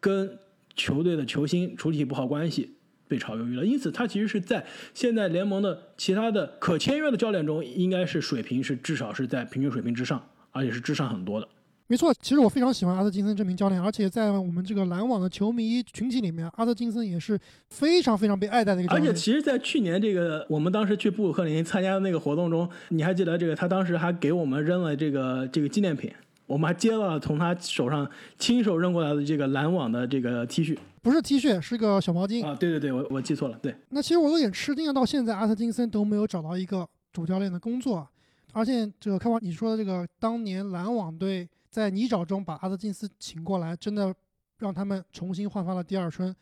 [0.00, 0.38] 跟
[0.74, 2.76] 球队的球星处理不好关系
[3.10, 11.48] 被炒鱿鱼了，因此他其实是在现在联盟的其他的可签约的教练中，应该是水平是至少是在平均水平之上，而且是之上很多的。
[11.88, 17.36] 没错，其实我非常喜欢阿特金森这名教练，而且在我们这个篮网的球迷群体里面，阿特金森也是
[17.70, 19.10] 非常非常被爱戴的一个教练。
[19.10, 26.08] 而且其实，在去年这个我们当时去布鲁克林参加的那个活动中，你还记得这个他当时还给我们扔了这个这个纪念品，
[26.50, 32.44] 我们还接了从他手上亲手扔过来的这个篮网的这个 T 恤不是 T 恤，是个小毛巾。
[32.44, 38.04] 啊，对对对，我我记错了，对，那其实我有点吃惊啊，到现在阿特金森都没有找到一个主教练的工作，
[38.52, 44.12] 而且这个开完你说的这个当年篮网队在泥沼中把阿特金斯请过来，真的
[44.58, 46.34] 让他们重新焕发了第二春。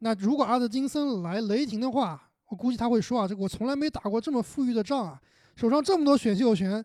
[0.00, 5.20] 那如果阿特金森来雷霆的话，我估计他会说啊，这个我从来没打过这么富裕的仗啊，
[5.54, 6.84] 手上这么多选秀权，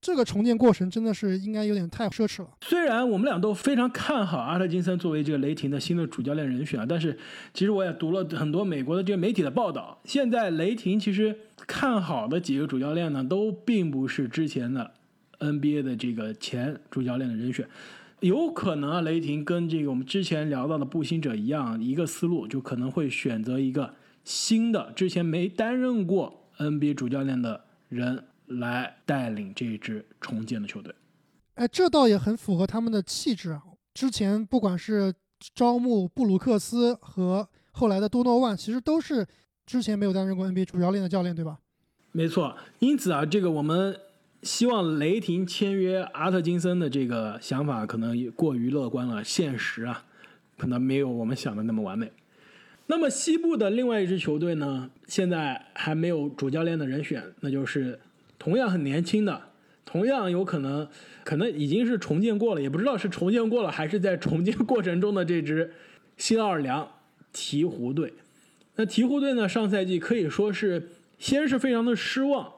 [0.00, 2.48] 这个重建过程真的是应该有点太奢侈了。
[2.62, 7.18] 虽然我们俩都非常看好阿特金森作为这个雷霆的新的主教练人选啊，但是
[7.52, 11.36] 其实我也读了很多美国的这个媒体的报道，现在雷霆其实
[11.66, 14.90] 看好的几个主教练呢，都并不是之前的
[15.38, 17.68] NBA 的这个前主教练的人选。
[18.20, 30.94] 有可能啊，雷霆跟这个我们之前聊到的步行者一样，一个思路就可能会选择一个新的、之前没担任过 NBA 主教练的人来带领这支重建的球队。
[31.54, 33.62] 哎，这倒也很符合他们的气质啊。
[33.94, 35.12] 之前不管是
[35.54, 39.26] 招募布鲁克斯和后来的多诺万，其实都是
[39.66, 41.58] 之前没有担任过 NBA 主教练的教练，对吧？
[42.12, 43.98] 没错，因此啊，这个我们。
[44.42, 50.06] 希望雷霆签约阿特金森的这个想法可能也过于乐观了，现实啊，
[50.56, 52.10] 可能没有我们想的那么完美。
[52.86, 58.00] 那么西部的另外一支球队呢，现在还没有主教练的人选，那就是
[58.40, 59.40] 同样很年轻的，
[59.84, 60.88] 同样有可能
[61.22, 65.72] 可能已经是重建过了，也不知道是重建过了还是在重建过程中的这支
[66.16, 66.90] 新奥尔良
[67.32, 68.14] 鹈鹕队。
[68.76, 72.50] 那鹈鹕队呢，上赛季可以说是先是非常的失望。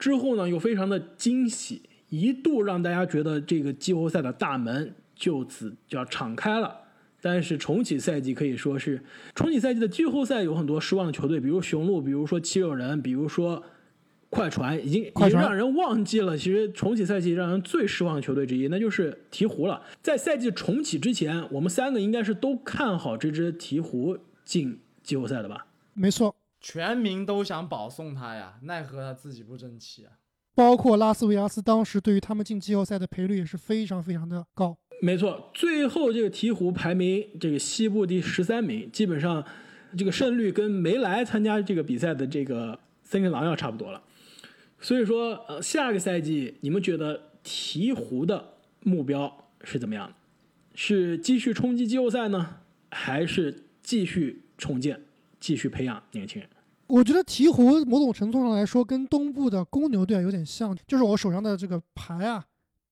[0.00, 6.76] 之后呢，又非常的惊喜，一度让大家觉得这个季后赛的大门就此就要敞开了。
[7.20, 9.00] 但是重启赛季可以说是
[9.34, 13.62] 重启赛季的季后赛有很多失望的球队，比如雄鹿，比如说七六人，比如说
[14.30, 16.38] 快船，已经已经让人忘记了。
[16.38, 19.82] 其实重启赛季让人最失望的球队之一，那就是鹈鹕了。
[20.00, 25.66] 在赛季重启之前，我们三个应该是都看好这支鹈鹕进季后赛的吧？
[25.94, 26.34] 没错。
[26.60, 30.12] 全民都想保送他呀，奈何他自己不争气啊！
[30.54, 34.76] 包括拉斯维加斯当时对于他们进季后赛的赔率也是非常非常的高。
[35.00, 39.42] 没错，最后这个鹈鹕排名这个西部第十三名，基本上
[39.96, 44.02] 这个胜率跟没来参加这个比赛的这个森林狼要差不多了。
[44.80, 50.12] 所以说，呃，下个赛季你们觉得鹈鹕的目标是怎么样？
[50.74, 55.00] 是继续冲击季后赛呢，还是继续重建？
[55.38, 56.48] 继续培养年轻人，
[56.86, 62.44] 我觉得鹈鹕某种程度上来说跟东部的公牛队有点像，就是我手上的这个牌啊，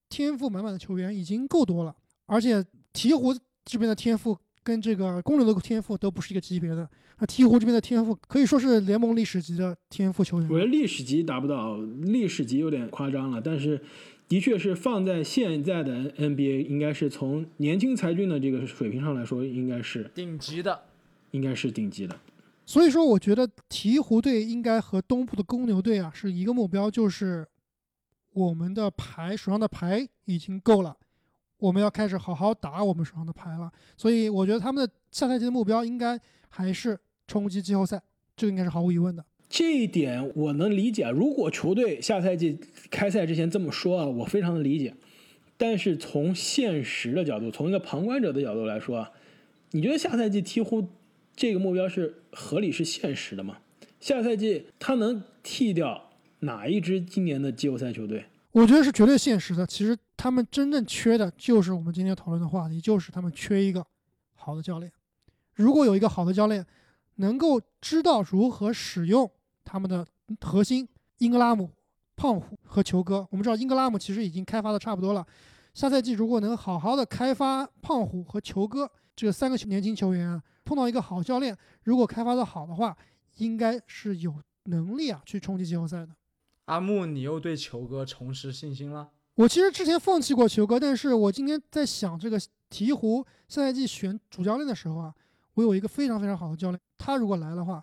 [0.08, 4.36] 天赋满满的球员已经够多了，而且鹈鹕这边的天赋
[4.68, 6.86] 跟这个公牛的天赋都不是一个级别的，
[7.20, 10.50] 那鹈鹕这边的天赋可以说是联盟历史级的天赋球员。
[10.50, 13.80] 我觉得历史级达不到，历史级有点夸张了，但是
[14.28, 20.82] 的确是放在现在的 NBA，应该是从年轻才俊的这个水平上来说，应该是顶级的，
[21.30, 22.14] 应该是顶级的。
[22.66, 27.46] 所以说，我觉得鹈鹕队应该和东部的公牛队啊是一个目标，就是
[28.34, 30.94] 我们的牌手上的牌已经够了，
[31.58, 33.70] 我们要开始好好打我们手上的牌了。
[33.96, 36.18] 所以我觉得他们的下赛季的目标应该
[36.48, 38.00] 还是冲击季后赛，
[38.36, 39.24] 这个应该是毫无疑问的。
[39.48, 41.08] 这一点我能理解。
[41.10, 42.58] 如果球队下赛季
[42.90, 44.94] 开赛之前这么说啊，我非常的理解。
[45.56, 49.10] 但是从现实的角度，从一个旁观者的角度来说啊，
[49.72, 50.86] 你觉得下赛季鹈鹕？
[51.34, 53.58] 这个目标是合理是现实的吗？
[54.00, 58.24] 下赛季他能替掉哪一支今年的季后赛球队？
[58.50, 59.64] 我觉得是绝对现实的。
[59.66, 63.86] 其实他们真正缺的就是我们今天讨论的话题，就是他们缺一个
[64.34, 64.92] 好的教练。
[65.54, 66.66] 如果有一个好的教练，
[67.14, 69.30] 能够知道如何使用
[69.64, 70.04] 他们的
[70.40, 70.86] 核心
[71.18, 71.70] 英格拉姆、
[72.16, 73.26] 胖虎和球哥。
[73.30, 75.24] 我们知道英格拉姆其实已经开发的差不多了。
[75.72, 80.42] 下赛季如果能好好的开发胖虎和球哥这三个年轻球员啊。
[80.64, 82.94] 碰到一个好教练，如果开发的好的话，
[83.36, 86.10] 应该是有能力啊去冲击季后赛的。
[86.66, 89.08] 阿木，你又对球哥重拾信心了？
[89.38, 92.36] 我其实之前放弃过球哥，但是我今天在想这个
[92.68, 95.14] 鹈鹕下赛季选主教练的时候啊，
[95.54, 97.80] 我有一个非常非常好的教练，他如果来的话，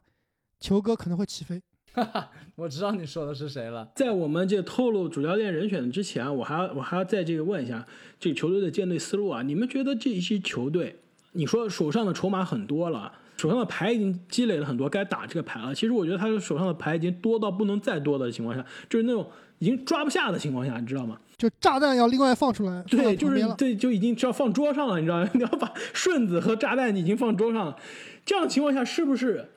[0.59, 1.61] 球哥可能会起飞。
[1.93, 3.89] 哈哈，我知道你说的是谁了。
[3.95, 7.87] 在我们这透露主教练人选之前，我还要我还要再这个问一下
[8.19, 10.99] 这个球队的建队思路啊，你们觉得这一支球队？
[11.31, 15.73] 你说手上的筹码很多了，手上的牌已经积累了很多，该打这个牌了。
[15.73, 19.25] 其实我觉得他手上的牌已经多到不能再多的情况下，就是那种
[19.59, 21.17] 已经抓不下的情况下，你知道吗？
[21.37, 25.29] 就炸弹要另外放出来，对，就是对，就已经要放桌上了，你知道吗？
[25.33, 27.77] 你 要把顺子和炸弹已经放桌上了，
[28.25, 29.49] 这样的情况下，是不是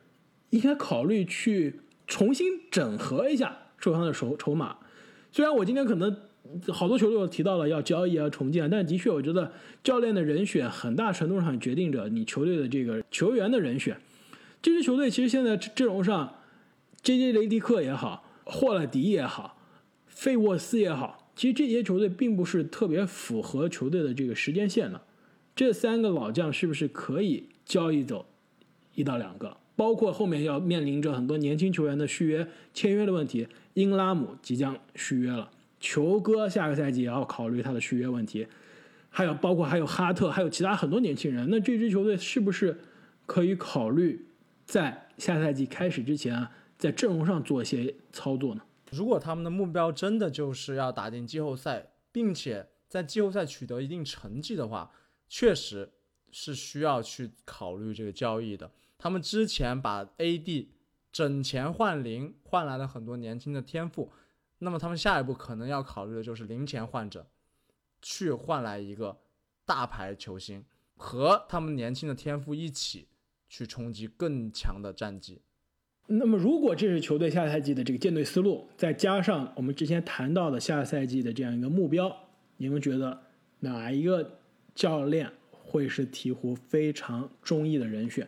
[0.51, 4.77] 应该考虑去重新整合一下受伤的筹筹码？
[5.33, 6.17] 虽然我今天可能。
[6.73, 9.53] 好多球队提到了要交易啊、重建，但的确，我觉得
[9.85, 13.95] 教练的人选很大程度上决定着你球队的这个球员的人选。
[14.63, 16.37] 这支球队其实现在阵容上
[17.03, 17.33] ，J.J.
[17.33, 19.59] 雷迪克也好，霍勒迪也好，
[20.07, 25.01] 费沃斯也好，其实这些球队并不是特别符合球队的这个时间线的。
[25.55, 28.27] 这三个老将是不是可以交易走
[28.97, 29.57] 一到两个？
[29.77, 33.47] 包括后面要面临着很多年轻球员的续约、签约的问题。
[33.75, 35.49] 英拉姆即将续约了。
[35.79, 38.49] 球哥下个赛季也要考虑他的续约问题，
[39.09, 41.47] 还有包括还有哈特，还有其他很多年轻人。
[41.49, 42.77] 那这支球队是不是
[43.27, 44.27] 可以考虑
[44.67, 48.63] 在下赛季开始之前啊，在阵容上做一些操作呢？
[48.91, 54.91] 如果他们的目标真的就是要打进季后赛，并且在季后赛取得一定成绩的话，
[55.29, 55.93] 确实
[56.31, 58.71] 是需要去考虑这个交易的。
[58.97, 60.69] 他们之前把 AD
[61.13, 64.13] 整钱换零，换来了很多年轻的天赋。
[64.59, 67.29] 那么他们下一步可能要考虑的就是零钱换者，
[68.03, 69.21] 去换来一个
[69.65, 70.65] 大牌球星，
[70.97, 73.09] 和他们年轻的天赋一起
[73.49, 75.43] 去冲击更强的战绩。
[76.11, 82.11] 那么，如果这是球队下赛季的这个建队思路，再加上我们之前谈到的下赛季的这样一个目标，
[82.57, 83.21] 你们觉得
[83.61, 84.39] 哪一个
[84.75, 88.27] 教练会是鹈鹕非常中意的人选？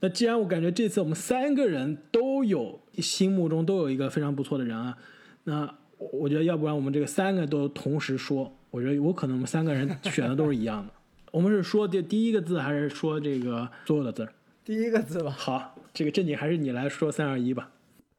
[0.00, 4.98] 那既然我感觉这次我们三个人都有心目中都有一个非常不错的人啊，
[5.44, 10.92] 那我觉得要不然我们这个三个都同时说，我觉得有可能我们三个人选的都是一样的。
[11.30, 14.26] 我们是说这第一个字，还是说这个所有的字？
[14.70, 15.34] 第一个字吧。
[15.36, 17.72] 好，这个正经还是你来说三二一吧。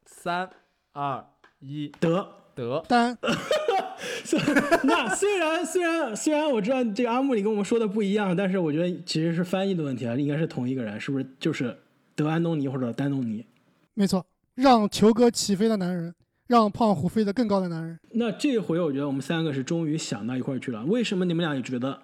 [0.04, 0.50] 三
[0.92, 1.24] 二
[1.60, 3.16] 一，得得单。
[4.84, 11.26] 那虽然虽然虽然我知道这个阿木你跟我们说的不一样，但是我觉得其实是翻译的问题啊，应该是同一个人，是不是？
[11.40, 11.74] 就是
[12.14, 13.46] 德安东尼或者丹东尼？
[13.94, 16.14] 没错，让球哥起飞的男人，
[16.48, 17.98] 让胖虎飞得更高的男人。
[18.10, 20.84] 那这回我觉得我们三个是终于想到一块去了。
[20.84, 22.02] 为什么你们俩也觉得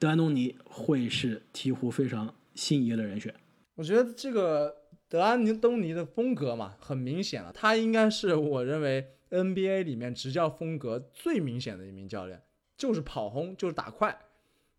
[0.00, 3.32] 德安东尼会是鹈鹕非常心仪的人选？
[3.76, 4.74] 我觉得这个
[5.08, 9.12] 德安东尼的风格嘛，很明显了，他应该是我认为。
[9.28, 12.40] NBA 里面执教风格最明显的一名教练，
[12.76, 14.16] 就是跑轰，就是打快。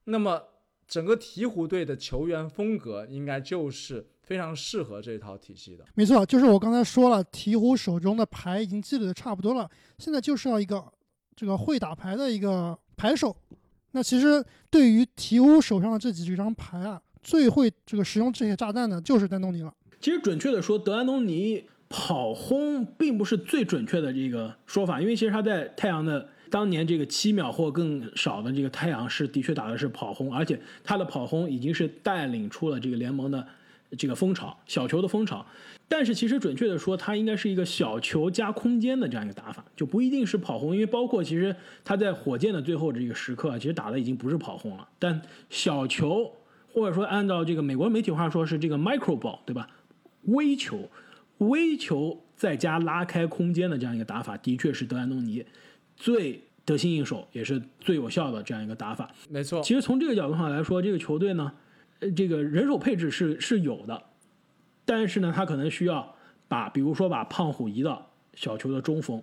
[0.05, 0.41] 那么
[0.87, 5.83] 整个鹈鹕队的球员风格，应该就是非常适合这套体系的。
[5.95, 10.81] 没错，就是我刚才说了，鹈鹕手中的牌已经积累的差不多了，现在就是要一个
[11.35, 13.35] 这个会打牌的一个牌手。
[13.91, 19.73] 那其实对于鹈鹕手上的这几张牌啊，最会这个使用这些炸弹的，就是丹东尼了。
[19.99, 21.65] 其实准确的说，德安东尼。
[21.89, 33.47] 跑轰并不是最准确的这个说法，因为其实他在太阳的当年这个七秒或更少的这个太阳是的确打的是跑轰，而且他的跑轰已经是带领出了这个联盟的
[33.97, 35.45] 这个风潮，小球的风潮。
[35.87, 41.55] 但是其实准确的说，他应该是一个小球加空间的这样一个打法，就不一定是跑轰，因为包括其实
[41.85, 46.29] 他在火箭的最后这个时刻，其实打的已经不是跑轰了，但小球
[46.77, 49.67] 或者说按照这个美国媒体话说是这个 micro ball，对吧？
[50.25, 50.87] 微球。
[51.39, 55.43] 微球再加拉开空间的这样一个打法，的确是德安东尼
[55.95, 59.09] 最得心应手，也是最有效的这样一个打法。
[59.27, 61.51] 没错，其实从这个角度上来说，这个球队呢，
[61.99, 64.03] 呃，这个人手配置是是有的，
[64.85, 66.15] 但是呢，他可能需要
[66.47, 69.21] 把，比如说把胖虎移到小球的中锋。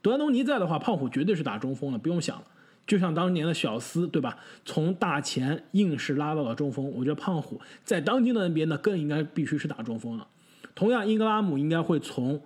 [0.00, 2.46] 德安东尼在的话，胖虎绝对是打中锋了，不用想了。
[2.86, 4.36] 就像当年的小斯，对吧？
[4.64, 10.26] 从大前硬是拉到了中锋，我觉得胖虎在当今的 NBA 呢，更应该必须是打中锋了。
[10.74, 12.40] 同样，英格拉姆应该会从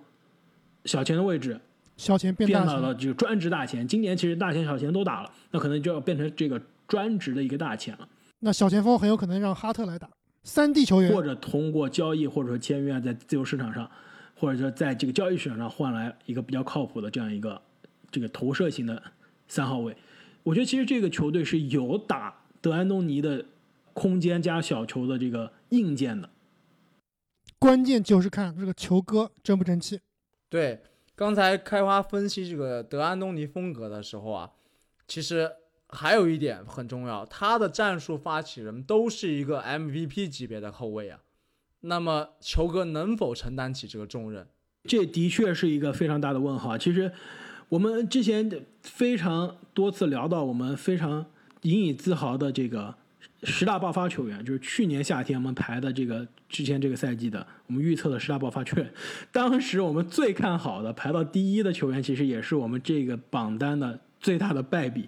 [0.85, 1.59] 小前的位置，
[1.97, 3.87] 小前变到了这个专职大前。
[3.87, 8.07] 今年其实大前、小前都打了，那可能就要变成这个专职的一个大前了。
[8.39, 10.09] 那小前锋很有可能让哈特来打
[10.43, 13.89] 三 D 球员，或者通过交易或者说签约，在自由市场上，
[14.35, 17.61] 或者说在这个交易市场上换来一个比较靠谱的这样一个
[18.09, 19.03] 这个投射型的
[19.49, 19.93] 三号位。
[20.43, 23.45] 我觉得其实这个球队是有打德安东尼的
[23.93, 26.29] 空间加小球的这个硬件的。
[27.57, 29.99] 关键就是看这个球哥争不争气。
[30.47, 30.81] 对，
[31.15, 34.51] 刚才开花分析这个德安东尼风格的时候啊，
[35.07, 35.51] 其实
[35.89, 41.19] 还有一点很重要，他的战术发起人都是一个 MVP 级别的后卫啊。
[41.81, 44.47] 那么球哥能否承担起这个重任？
[44.85, 46.77] 这的确是一个非常大的问号。
[46.77, 47.11] 其实
[47.69, 48.49] 我们之前
[48.81, 51.25] 非常多次聊到，我们非常
[51.61, 52.93] 引以自豪的这个。
[53.43, 58.91] 十大爆发球员就是去年夏天我们排的这个之前这个赛季的我们预测的十大爆发球员，
[59.31, 65.07] 当时我们最看好的排到第一的球员，其实也是我们这个榜单的最大的败笔，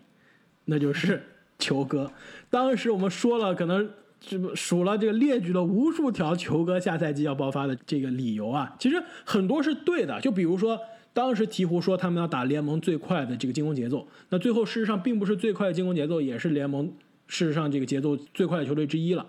[0.65, 1.21] 那就是
[1.59, 2.09] 球哥。
[2.49, 3.89] 当时我们说了，可能
[4.21, 10.21] 这数了这个列举了无数条球哥下赛季要爆发的这个理由啊，其实很多是对的。
[10.21, 10.79] 就比如说
[11.13, 16.91] 当时鹈鹕说他们要打联盟最快的这个进攻节奏，那最后事实上并不是最快的进攻节奏，也是联盟。
[17.27, 19.25] 事实上，这个节奏最快的球队之一了。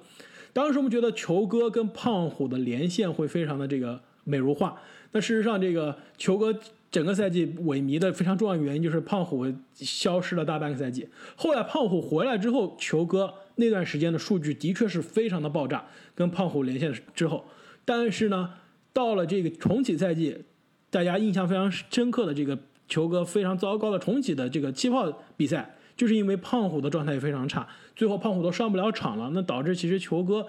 [0.53, 4.77] 当时我们觉得球哥跟胖虎的连线会非常的这个美如画。
[5.13, 6.53] 那事实上，这个球哥
[6.91, 11.09] 整个赛季萎靡的非常重要的原因就是胖虎消失了大半个赛季。
[11.37, 15.85] 后来胖虎回来之后，球哥那段时间的数据的确是非常的爆炸。
[16.15, 17.45] 跟胖虎连线之后，
[17.85, 18.51] 但是呢，
[18.93, 20.45] 到了这个重启赛季，
[20.93, 22.57] 大家印象非常深刻的这个。
[22.89, 27.67] 球哥非常糟糕的重启的这个气泡比赛，就是因为胖虎的状态也非常差，
[27.97, 30.47] 最后胖虎都上不了场了，那导致其实球哥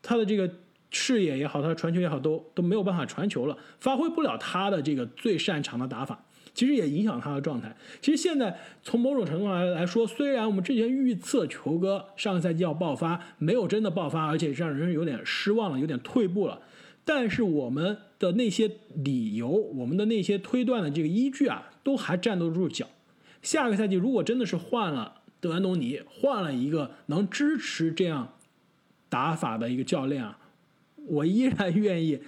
[0.00, 0.50] 他的这个
[0.90, 6.24] 视野也好，他的传球也好，都都没有办法传球了，发挥不了他的这个最擅长的打法。
[6.54, 7.76] 其实也影响他的状态。
[8.00, 16.58] 其实现在从某种程度上来来说，虽然我们之前预测球哥上个赛季要爆发，没有真的爆发，而且让人有点失望了，有点退步了。
[17.04, 22.86] 但是我们的那些理由，我们的那些推断的这个依据啊，都还站得住脚。
[23.42, 28.34] 下个赛季如果真的是换了德安东尼，换了一个能支持这样
[29.08, 30.38] 打法的一个教练啊，
[31.06, 32.20] 我依然愿意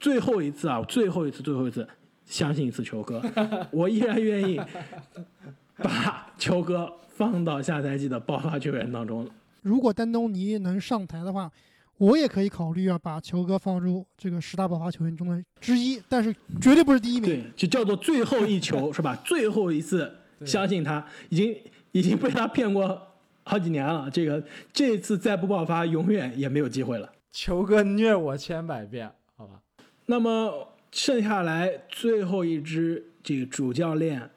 [0.00, 1.88] 最后一次啊，最后一次，最后一次。
[2.24, 3.20] 相信一次球哥，
[3.72, 4.58] 我依然愿意
[5.76, 9.28] 把球哥放到下赛季的爆发球员当中。
[9.60, 11.50] 如果丹东尼能上台的话，
[12.02, 17.30] 我也可以考虑啊，把球哥放入这个十大爆发球员中的之一，但是绝对不是第一名。
[17.30, 19.14] 对，就叫做最后一球 是吧？
[19.24, 20.12] 最后一次
[20.44, 21.56] 相信他，已经
[21.92, 23.00] 已经被他骗过
[23.44, 24.10] 好几年了。
[24.10, 27.08] 这个这次再不爆发，永远也没有机会了。
[27.30, 29.60] 球哥虐我千百遍，好吧？
[30.06, 30.68] 那么。
[30.94, 34.28] 剩下来最后一支这个主教练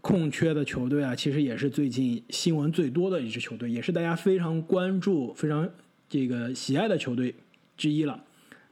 [0.00, 5.68] 空缺的球队啊，其实也是最近新闻最多的一支球队，也是大家非常关注、非常
[6.10, 7.34] 这个喜爱的球队
[7.78, 8.22] 之一了，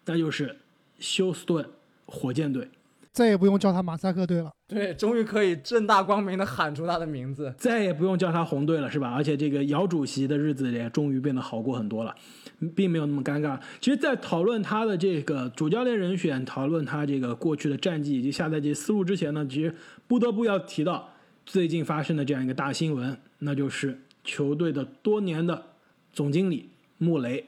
[0.05, 0.59] 那就是
[0.99, 1.65] 休斯顿
[2.05, 2.69] 火箭队。
[3.11, 9.11] 再也不用叫他马赛克队了，对，终于可以正大光明的喊出他的名字，再也不用叫他红队了，是吧？
[9.11, 12.15] 而且这个姚主席的日子也终于变得好过很多了，
[12.77, 13.59] 并没有那么尴尬。
[13.81, 19.75] 其实，在讨论他的这个主教练人选，讨论他这个过去的战绩以及下赛季思路之前呢，其实
[20.07, 21.13] 不得不要提到
[21.45, 25.61] 最近发生的这样一个大新闻，那就是球队的多年的
[26.13, 26.69] 总经理
[26.99, 27.47] 穆雷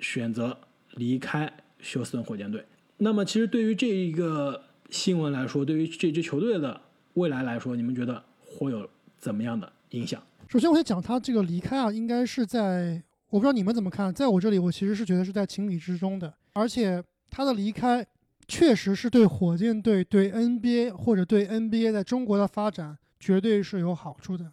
[0.00, 0.58] 选择
[0.94, 2.64] 离开休斯顿火箭队。
[2.98, 4.64] 那么，其实对于这一个。
[4.88, 6.80] 新闻来说，对于这支球队的
[7.14, 8.88] 未来来说，你们觉得会有
[9.18, 10.22] 怎么样的影响？
[10.46, 16.32] 首先，我先讲他这个离开啊，应该是在我不知道你们怎么看，在我这里，我其实是觉得是在情理之中的。
[16.52, 18.06] 而且他的离开
[18.46, 24.52] 确实是对火箭队、对 NBA 或者对 NBA 在中国的发展绝对是有好处的。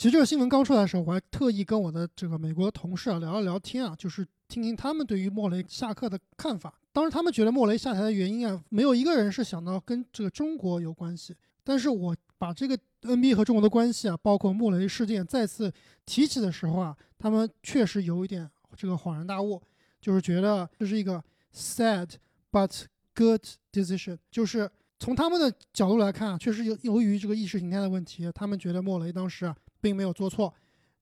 [0.00, 6.72] 其实这个新闻刚出来的时候，我还特意跟我的这个美国同事啊聊了聊天啊，就是听听他们对于莫雷下课的看法。
[6.90, 11.36] 当时他们觉得莫雷下台的原因啊，没有一个人是想到跟这个中国有关系。
[11.62, 15.70] 但是我把这个 NBA 和中国的关系啊，包括莫雷事件再次
[16.06, 19.60] 提起的时候啊，他们确实有一点这个恍然大悟，
[20.00, 21.22] 就是觉得这是一个
[21.54, 22.08] sad
[22.50, 22.84] but
[23.14, 24.16] good decision。
[24.30, 30.52] 就是从他们的角度来看啊，确实由由于这个意识形态的问题，他们觉得莫雷当时啊并没有做错，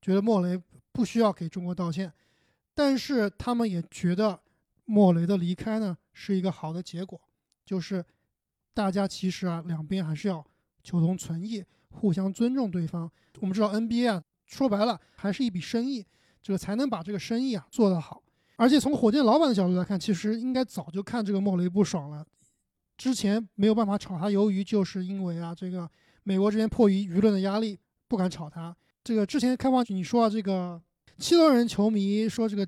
[0.00, 0.60] 觉得莫雷
[0.92, 2.12] 不需要给中国道歉，
[2.74, 4.40] 但是他们也觉得。
[4.90, 7.20] 莫雷的离开呢，是一个好的结果，
[7.62, 8.02] 就是
[8.72, 10.42] 大家其实啊，两边还是要
[10.82, 13.12] 求同存异，互相尊重对方。
[13.40, 16.06] 我们知道 NBA 啊，说白了还是一笔生意，
[16.42, 18.22] 这个才能把这个生意啊做得好。
[18.56, 22.26] 而且从火箭老板的角度来看，其实应该早就看这个莫雷不爽了，
[22.96, 25.86] 之前没有办法炒他鱿鱼，就是因为啊，这个
[26.22, 27.78] 美国这边迫于舆论的压力，
[28.08, 28.76] 不敢炒他。
[29.04, 30.82] 这个之前开放你说啊，这个
[31.18, 32.66] 七六人球迷说这个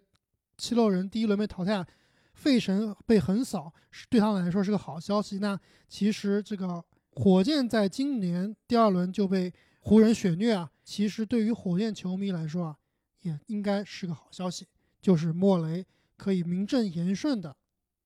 [0.56, 1.84] 七六人第一轮被淘汰。
[2.32, 5.40] 费神被横扫是对他们来说是个好消息。
[5.40, 12.76] 那其实这个火箭在今年第二轮就被湖人血虐啊，其实对于火箭球迷来说啊，
[13.20, 14.66] 也应该是个好消息，
[15.02, 15.84] 就是莫雷
[16.16, 17.54] 可以名正言顺的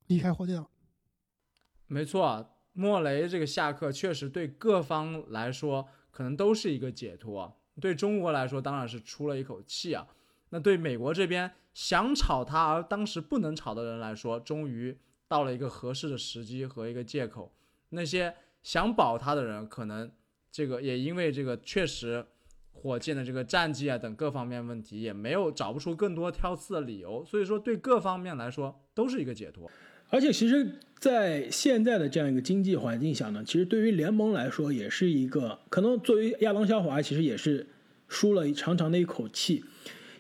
[0.08, 0.68] 离开火箭了。
[1.86, 10.06] 没错，莫雷这个下课确实对各方来说可能都是一个解脱，对中国来说当然是出了一口气啊。
[10.48, 11.50] 那对美国这边。
[11.74, 14.96] 想炒他而当时不能炒的人来说，终于
[15.26, 17.52] 到了一个合适的时机和一个借口。
[17.88, 20.08] 那些想保他的人，可能
[20.52, 22.24] 这个也因为这个确实
[22.70, 27.24] 火箭的这个战绩啊等各方面问题，也没有找不出更多挑刺的理由。
[27.24, 29.68] 所以说，对各方面来说都是一个解脱。
[30.14, 30.66] 而且，其实，
[30.98, 37.66] 在现在的这样一个经济环境下呢，其实对于联盟来说，也是一个可能作为亚当肖华，其实也是
[38.08, 39.64] 舒了长长的一口气，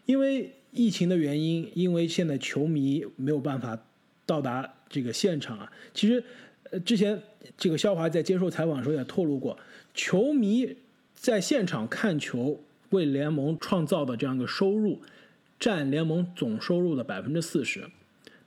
[0.06, 0.50] 因为。
[0.76, 3.78] 疫情的原因，因为现在球迷没有办法
[4.26, 5.72] 到达这个现场啊。
[5.94, 6.24] 其实，
[6.72, 7.22] 呃，之前
[7.56, 9.56] 这个肖华在接受采访的时候也透露过，
[9.94, 10.76] 球迷
[11.14, 15.00] 在现场看球为联盟创造的这样一个收入，
[15.60, 17.88] 占联盟总收入的百分之四十。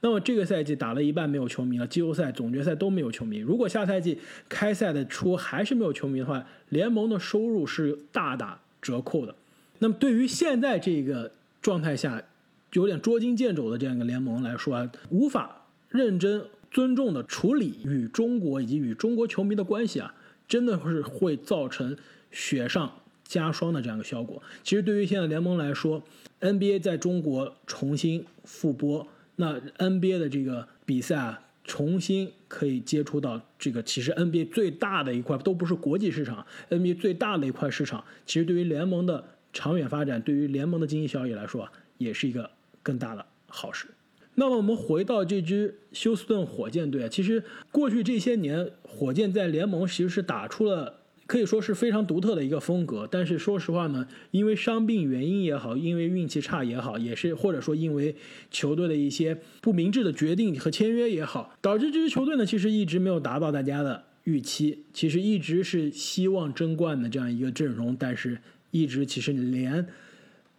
[0.01, 3.37] 那么这个赛季打了一半没有球迷了，季后赛、总决赛都没有球迷。
[3.37, 9.35] 如果下赛季开赛的初还是没有球迷的话，联盟的收入是大打折扣的。
[9.79, 11.31] 那么对于现在这个。
[11.59, 12.23] 状态下，
[12.71, 20.13] 有点捉襟见肘的这样一个联盟来说啊，无法认真尊重的处理与中国以及与中国球迷的关系啊，
[20.47, 21.97] 真的是会造成
[22.31, 22.89] 雪上
[23.25, 24.41] 加霜的这样一个效果。
[24.63, 26.01] 其实对于现在联盟来说
[26.39, 29.05] ，NBA 在中国重新复播，
[29.37, 39.23] 那 NBA 的这个比赛啊，重新可以接触到这个，其实 NBA 最大的一块都不是国际市场，NBA 最大的一块市场，其实对于联盟的
[39.53, 42.49] 长远发展，对于联盟的经济效益来说啊，也是一个
[42.83, 43.87] 更大的好事。
[44.35, 50.96] 那么我们回到这支休斯顿火箭队啊，其实过去这些年，火箭在联盟其实是打出了
[51.27, 53.07] 可以说是非常独特的一个风格。
[53.11, 58.15] 但是说实话呢，因为伤病原因也好，因为运气差也好，也是或者说因为
[58.49, 64.85] 球队的一些不明智的决定和签约也好，导致这支球队呢其实一直没有达到大家的预期。
[64.93, 68.39] 其实一直是希望争冠的这样一个阵容，但是
[68.71, 69.85] 一直其实连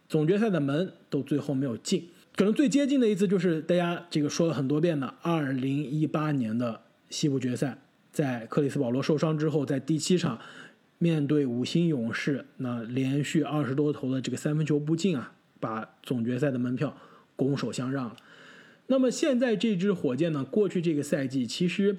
[0.07, 2.07] 总决赛的门都最后没有进。
[2.35, 7.77] 可能最接近的一次就是大家这个说了很多遍的二零一八年的西部决赛，
[8.19, 10.37] 在克里斯保罗受伤之后，在第七场
[10.97, 16.97] 面对五星勇士，那连续二十多投的这个三分球不进啊，把总决赛的门票
[17.37, 18.17] 拱手相让了。
[18.87, 21.95] 那么现在这支火箭呢，过去这个赛季其实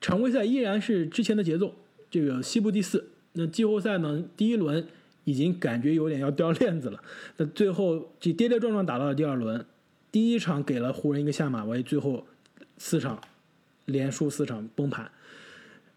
[0.00, 1.74] 常规赛依然是之前的节奏，
[2.08, 4.86] 这个西部第四，那季后赛呢第一轮。
[5.26, 7.02] 已经感觉有点要掉链子了。
[7.38, 9.64] 那最后这跌跌撞撞打到了第二轮，
[10.12, 12.26] 第一场给了湖人一个下马威，最后
[12.76, 13.18] 四场
[13.86, 15.10] 连输四场崩盘。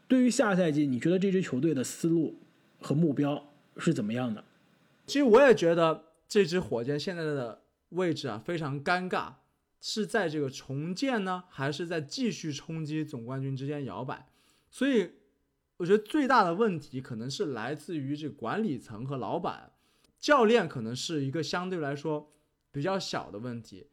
[0.07, 2.39] 对于下赛季，你觉得这支球队的思路
[2.79, 4.43] 和目标是怎么样的？
[5.05, 9.33] 其实我也觉得这支火箭现在的位置啊非常尴尬，
[9.81, 14.27] 是在这个重建呢，还是在继续冲击总冠军之间摇摆？
[14.69, 15.11] 所以。
[15.79, 19.73] 我觉得最大的问题可能是来自于这管理层和老板，
[20.17, 22.33] 教练可能是一个相对来说
[22.71, 23.85] 比较小的问题，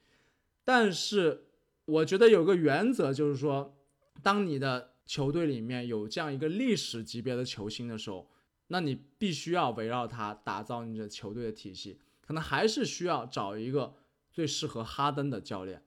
[0.65, 1.45] 但是
[1.85, 3.77] 我觉得有个原则就是说，
[4.23, 8.29] 当你的球队里面有这样一个历史级别的球星的时候，
[8.69, 13.95] 那你必须要围绕他打造你的球队的体系，可能还是需要找一个
[14.33, 15.83] 最适合哈登的教练。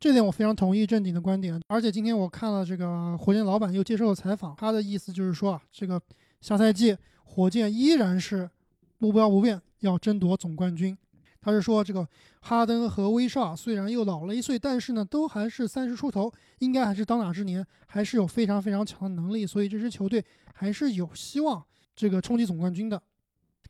[0.00, 6.00] 这点我非常同意正经的观点，而且今天我看了这个火箭老板又接受了采访，他的意思就是说啊，这个
[6.40, 8.50] 下赛季火箭依然是
[8.98, 10.96] 目标不变，要争夺总冠军。
[11.42, 12.08] 他是说这个
[12.40, 20.24] 哈登和威少虽然又老了一岁，但是呢都还是三十出头，应该还是当打之年，还是有非常非常强的能力，所以这支球队
[20.54, 21.62] 还是有希望
[21.94, 23.02] 这个冲击总冠军的。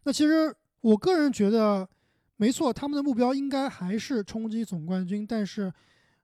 [0.04, 1.88] 那其实我个人觉得
[2.36, 5.72] 没错，他们的目标应该还是冲击总冠军，但是。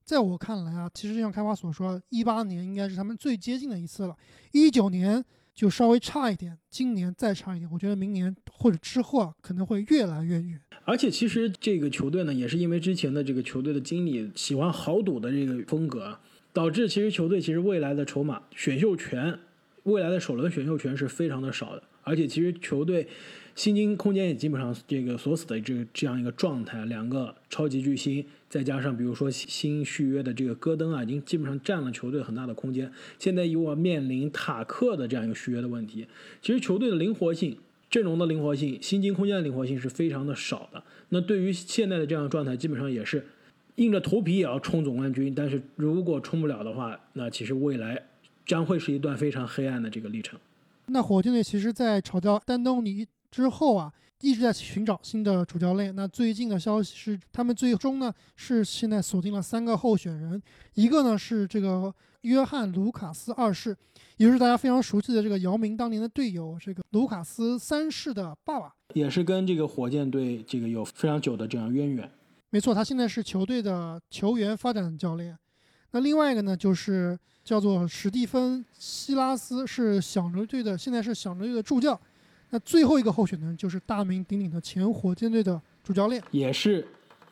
[0.04, 4.16] 在我看来啊，其实就像开花所说，一八年应该是他们最接近的一次了，
[4.52, 5.22] 一九年
[5.58, 10.60] 就稍微差一点，今年再差一点，我觉得明年或者之后啊，可能会越来越远。
[10.84, 16.16] 而且其实这个球队呢，也是因为之前的这个球队的经理喜欢豪赌的这个风格，
[16.52, 19.36] 导致其实球队其实未来的筹码选秀权，
[19.82, 23.08] 未来的首轮选秀权是非常的少的，而且其实球队。
[23.56, 32.90] 薪金空间也基本上这个锁死的这这样一个状态，两个超级巨星，再加上比如说新续约的这个戈登啊，已经基本上占了球队很大的空间。
[33.18, 36.06] 现在又要面临塔克的这样一个续约的问题，
[36.40, 37.58] 其实球队的灵活性、
[37.90, 40.82] 阵容的灵活性、薪金空间的灵活性是非常的少的。
[41.10, 43.26] 那对于现在的这样状态，基本上也是
[43.76, 45.34] 硬着头皮也要冲总冠军。
[45.34, 48.02] 但是如果冲不了的话，那其实未来
[48.46, 50.38] 将会是一段非常黑暗的这个历程。
[50.86, 53.06] 那火箭队其实，在炒掉丹东尼。
[53.30, 55.94] 之后啊，一直在寻找新的主教练。
[55.94, 60.42] 那最近的消息是，他们最终呢是现在锁定了三个候选人，
[60.74, 63.76] 一个呢是这个约翰·卢卡斯二世，
[64.16, 72.10] 也就是大家非常熟悉的这个姚明当年的队友，这个卢卡斯三世的爸爸，也是跟这个火箭队这个有非常久的这样渊源。
[72.50, 75.38] 没错，他现在是球队的球员发展教练。
[75.92, 81.98] 那另外一个呢，就是叫做史蒂芬·希拉斯，是小牛队的，现在是小牛队的助教。
[82.50, 86.86] 那最后一个候选人就是大名鼎鼎的前火箭队的主教练，也是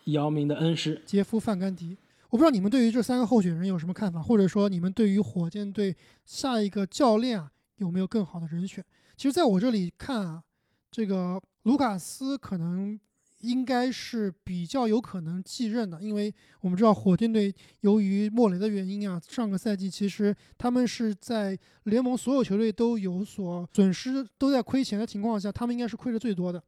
[0.05, 1.97] 姚明的恩师杰夫·范甘迪。
[2.31, 8.85] 我不知道你们对于这三个候选人有什么看法，或者说你们对于火箭队下一个教练啊有没有更好的人选？
[9.17, 10.43] 其实，在我这里看啊，
[10.91, 12.99] 这个卢卡斯可能。
[13.47, 26.63] 应该是比较有可能继任的，因为我们知道火箭队由于莫雷的原因啊，上个赛季其实他们是在联盟所有球队都有所损失、都在亏钱的情况下，他们应该是亏的最多的。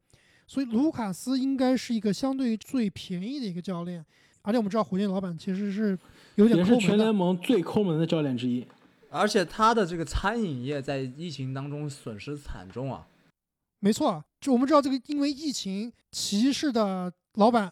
[0.47, 4.03] 所以卢卡斯应该是一个相对最便宜的一个教练，
[4.41, 5.97] 而且我们知道火箭老板其实是
[6.35, 8.65] 有点抠门的，也是全联盟最抠门的教练之一。
[9.09, 13.05] 而且他的这个餐饮业在疫情当中损失惨重啊。
[13.79, 17.71] 没错，就我们知道这个，因为疫情，骑士的老板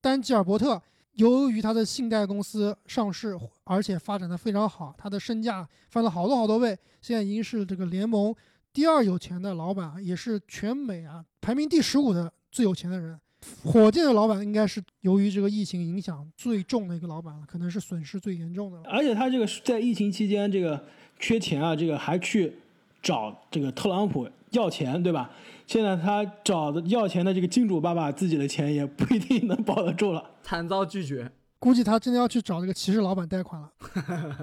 [0.00, 0.80] 丹吉尔伯特，
[1.12, 8.34] 由于他的信贷公司上市，而且发展的非常好，他的身价翻了好多好多倍，现在已经是这个联盟
[8.72, 13.18] 第二有钱的老板，也是全美啊排名第十五的最有钱的人。
[13.64, 18.84] 火箭的老板应该是由于这个疫情影响最重的一个老板了，可能是损失最严重的了。
[18.90, 20.84] 而且他这个在疫情期间这个
[21.18, 22.52] 缺钱啊，这个还去
[23.00, 25.30] 找这个特朗普要钱，对吧？
[25.66, 30.22] 现在他找的要钱的这个金主爸爸自己的钱也不一定能保得住了。
[30.42, 31.30] 惨遭拒绝。
[31.58, 33.70] 估计他真的要去找这个骑士老板贷款了。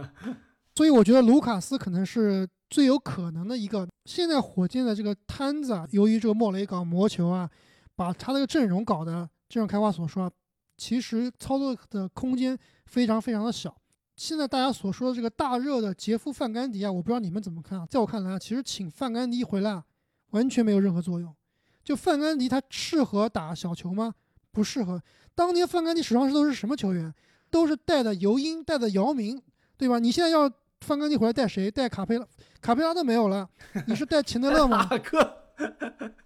[0.75, 3.87] 所以我觉得卢卡斯可能是最有可能的一个。
[4.05, 7.49] 现在火箭的这个摊子啊，由于这个莫雷搞魔球啊，
[7.95, 10.29] 把他这个阵容搞得，就像开花所说，
[10.77, 12.57] 其实操作的空间
[12.87, 13.73] 非常非常的小。
[14.15, 17.85] 现在大家所说的这个大热的杰夫范甘迪啊，我不知道你们怎么看啊？
[17.89, 19.83] 在我看来啊，其实请范甘迪回来啊，
[20.33, 21.33] 完全没有任何作用。
[21.83, 24.13] 就范甘迪他适合打小球吗？
[24.51, 25.01] 不适合。
[25.33, 27.11] 当年范甘迪手上都是什么球员？
[27.49, 29.41] 都是带的尤因，带的姚明，
[29.77, 29.99] 对吧？
[29.99, 31.69] 你现在要范甘迪回来带谁？
[31.69, 32.25] 带卡佩拉？
[32.61, 33.47] 卡佩拉都没有了，
[33.87, 34.85] 你是带钱德勒吗？
[34.89, 35.37] 大哥，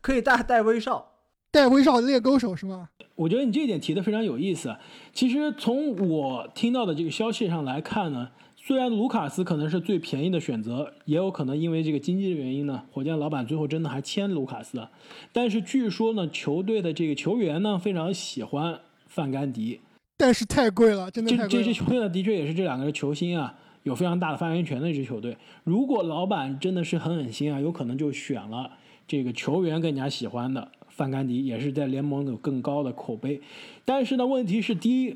[0.02, 1.14] 可以带带威少，
[1.52, 2.90] 带威少练勾手是吗？
[3.16, 4.76] 我觉得你这一点提的非常有意思。
[5.12, 8.30] 其实从我听到的这个消息上来看呢，
[8.68, 14.92] 虽然卢卡斯可能是最便宜的选择，也有可能因为这个经济的原因呢，火箭老板最后真的还签卢卡斯了。
[15.32, 19.80] 但是据说呢，球队的这个球员呢非常喜欢范甘迪。
[20.18, 21.50] 但是太贵了，真的太贵了。
[21.50, 25.38] 这支球队呢，的确也是这两个球星啊，有非常大的发言权的一支球队。
[25.64, 28.72] 如果老板真的是很狠心啊，有可能就选了
[29.08, 33.40] 这个球员更加喜欢的范甘迪，也是在联盟有更高的口碑。
[33.86, 35.16] 但是呢，问题是第一，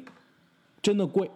[0.81, 1.27] 真的贵；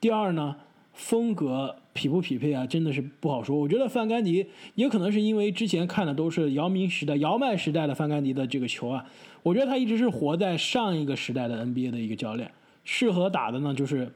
[0.00, 0.56] 第二呢，
[0.96, 3.56] 风格匹不匹配啊，真的是不好说。
[3.56, 9.06] 我觉得范甘迪也可能是因为之前看的都是姚明时代、姚麦时代的范甘迪的这个球啊，
[9.42, 12.50] 我觉得他一直是活在上一个时代的 NBA 的一个教练。
[12.84, 14.10] 适合打的呢，就是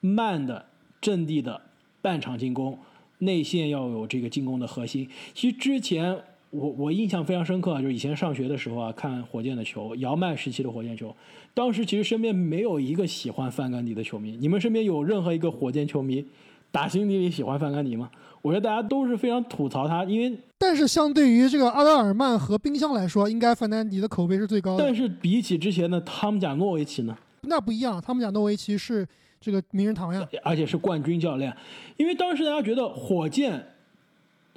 [0.00, 0.66] 慢的
[1.00, 1.60] 阵地的
[2.02, 2.78] 半场进攻，
[3.18, 5.08] 内线要有这个进攻的核心。
[5.32, 6.18] 其实之前
[6.50, 11.14] 我我印象非常深刻啊，就是以前上学的时候啊，看火箭的球，姚麦时期的火箭球，
[11.52, 14.36] 当时其实身边没有一个喜欢范甘迪的球迷。
[14.40, 16.24] 你们身边有任何一个火箭球迷
[16.70, 18.10] 打心底里喜欢范甘迪吗？
[18.42, 24.84] 我觉得大家都是非常吐槽他，因为但是相对于这个阿德尔曼和冰箱来说，应该范甘迪的口碑是最高的。
[24.84, 27.16] 但是比起之前的汤姆贾诺维奇呢？
[27.42, 29.06] 那不一样，汤姆贾诺维奇是
[29.40, 31.52] 这个名人堂呀，而且是冠军教练。
[31.96, 33.74] 因为当时大家觉得火箭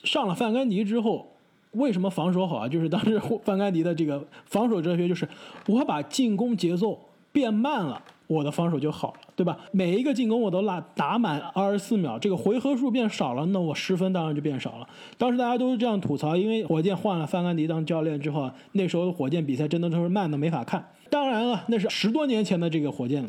[0.03, 1.35] 上了范甘迪之后，
[1.71, 2.67] 为什么防守好啊？
[2.69, 5.27] 就是当时范甘迪的这个防守哲学就是，
[5.67, 6.99] 我把进攻节奏
[7.31, 9.57] 变慢了，我的防守就好了，对吧？
[9.71, 14.87] 每一个进攻我都拉打满二十四秒，这个回合数变少了，那我失分当然就变少了。
[15.17, 20.83] 当时大家都是这样吐槽，因为火箭换了范甘迪当教练之后，那时候火箭比赛真的都是慢的没法看。
[21.09, 23.23] 当然了，那是十多年前的这个火箭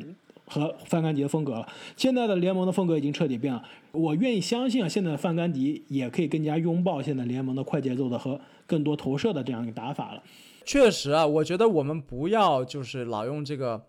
[0.51, 1.67] 和范甘迪的风格了。
[1.97, 3.63] 现在的联盟的风格已经彻底变了。
[3.93, 10.23] 我愿意相信啊，现在的范甘迪也可以更加拥抱现在联盟的快节奏的和更多投射的这样一个打法了。
[10.65, 13.87] 确实啊，我觉得我们不要就是老用这个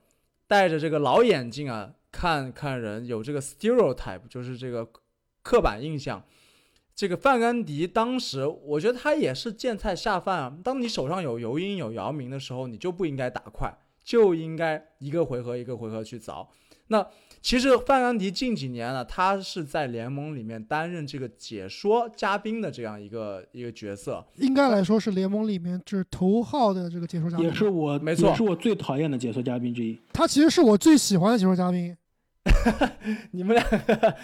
[0.47, 4.87] 戴着这个老眼镜啊看看人，有这个 stereotype，就是这个
[5.41, 6.23] 刻板印象。
[6.93, 10.57] 这个范甘迪当时，我觉得他也是见菜下饭啊。
[10.63, 13.73] 当你手上有尤因、有姚明的时候，你就不应该打快，
[14.03, 16.47] 就应该一个回合一个回合去凿。
[16.87, 17.07] 那
[17.41, 29.99] 其实范甘迪近几年呢，他是在联盟里面担任这个解说嘉宾的这样一个一个角色，应该来说是联盟里面就是头号的这个解说嘉宾，也是我没错，也是我最讨厌的解说嘉宾之一。
[30.11, 31.95] 他其实是我最喜欢的解说嘉宾。
[33.31, 33.65] 你们俩。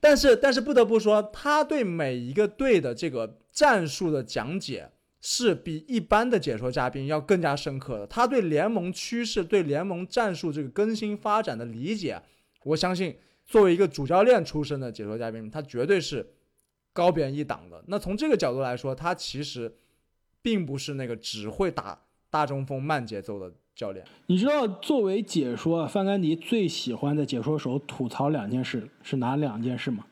[0.00, 4.88] 但是，但是不得不说，他对每一个队的这个战术的讲解
[5.30, 8.06] 是比一般的解说嘉宾要更加深刻的。
[8.06, 12.18] 他对联盟趋势、对联盟战术这个更新发展的理解，
[12.64, 13.14] 我相信
[13.44, 16.26] 作为一个主教练出身的解说嘉宾，他绝对是
[16.94, 17.84] 高别人一档的。
[17.88, 19.70] 那从这个角度来说，他其实
[20.40, 22.00] 并不是那个只会打
[22.30, 23.52] 大中锋、慢节奏的。
[23.76, 30.04] 教练，你知道作为解说，范甘迪最喜欢的解说手吐槽两件事是哪两件事吗？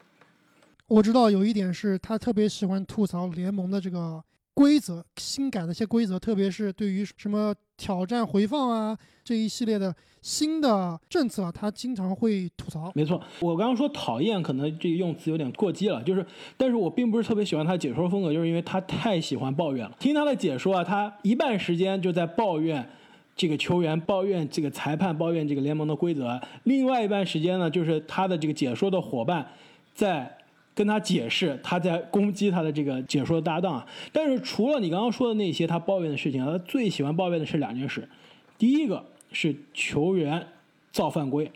[0.87, 4.23] 我知道有一点是他特别喜欢吐槽联盟的这个
[4.57, 12.91] 规则，新改的一些规则，特别是对于什么挑战回放啊这一系列的新的政策，他经常会吐槽。
[12.95, 16.25] 没错，我刚刚说讨厌，可能这个用词有点过激了，就是，
[16.57, 19.95] 但是我并不是特别喜欢他解说风格，就是因为他太喜欢抱怨了。
[20.01, 22.89] 听他的解说啊，他一半时间就在抱怨。
[23.37, 26.41] 这个球员抱怨这个裁判，抱怨这个联盟的规则。
[26.63, 29.47] 另外一半时间呢，就是他的这个解说的伙伴
[29.93, 30.36] 在
[30.77, 33.87] 跟他解释，他在攻击他的这个解说搭档啊。
[34.13, 38.09] 但是除了你刚刚说的那些他抱怨的事情，他最喜欢抱怨的是两件事。
[38.57, 40.47] 第一个是球员
[40.93, 41.51] 造犯规，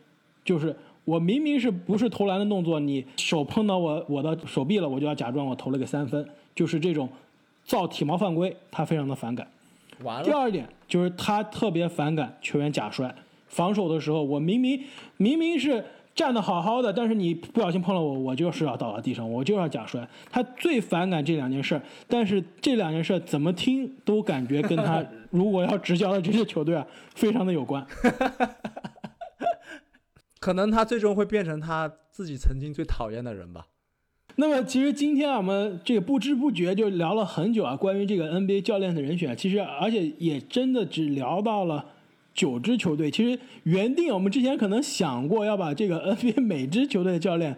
[0.44, 7.08] 就是我明明是不是投篮的动作，你手碰到我我的手臂了，我就要假装我投了个三分，就是这种。
[7.62, 9.46] 造体毛犯规，他非常的反感。
[10.02, 13.14] 完了，第二点就是他特别反感球员假摔，
[13.46, 14.82] 防守的时候我明明
[15.18, 15.84] 明明是
[16.14, 20.06] 站的好好的，但是你不小心碰了我，我就是要倒到地上，我就要假摔。
[20.30, 27.86] 他最反感这两件事儿，但是这两件事儿怎么听都感觉跟他 如果要执教的这支球队啊，非常的有关。
[30.40, 33.66] 可能他最终会变成他自己曾经最讨厌的人吧。
[34.36, 41.84] 那么其实今天啊，我们这个不知不觉就聊了很久啊，关于这个 NBA 教练的人选，其实而且也真的只聊到了
[42.40, 43.10] 九支球队。
[43.10, 47.54] 其实原定我们之前可能想过要把这个 NBA 每支球队的教练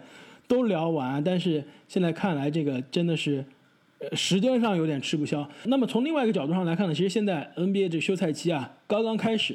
[0.49, 3.45] 都聊完，但是现在看来这个真的是
[4.01, 5.49] 呃时间上有点吃不消。
[5.67, 9.55] 那么从另外一个角度上来看呢，其实现在 NBA 这休赛期啊刚刚开始。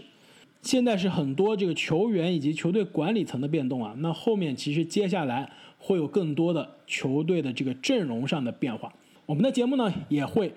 [0.63, 8.91] 现在是很多这个球员以及球队管理层的变动啊，那后面其实接下来会有更多的球队的这个阵容上的变化。
[9.25, 10.51] 我们的节目呢也会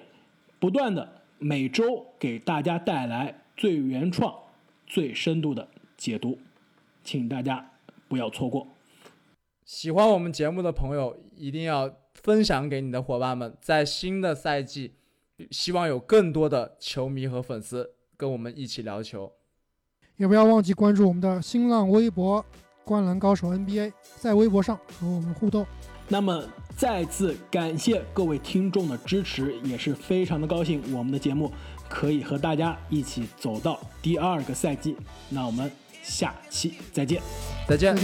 [0.59, 1.07] 不断的
[1.39, 4.35] 每周给大家带来最原创、
[4.91, 6.37] 最深度的解读，
[7.05, 7.71] 请大家
[8.09, 8.67] 不要错过。
[9.65, 13.57] 喜欢我们节目的朋友一定要分享给你的伙伴们。
[13.61, 14.95] 在新的赛季，
[15.53, 19.31] 希望有更多的球迷和粉丝跟我们一起聊球。
[20.17, 22.45] 也不要忘记关注我们的新浪微博
[22.85, 25.65] “灌篮高手 NBA”，在微博上和我们互动。
[26.09, 26.45] 那么
[26.77, 31.53] 再次感谢各位听众的支持，也是非常的高兴，我们的节目
[31.91, 34.97] 可以和大家一起走到第二个赛季。
[35.29, 35.71] 那我们
[36.03, 37.21] 下期再见。
[37.69, 37.95] 再见。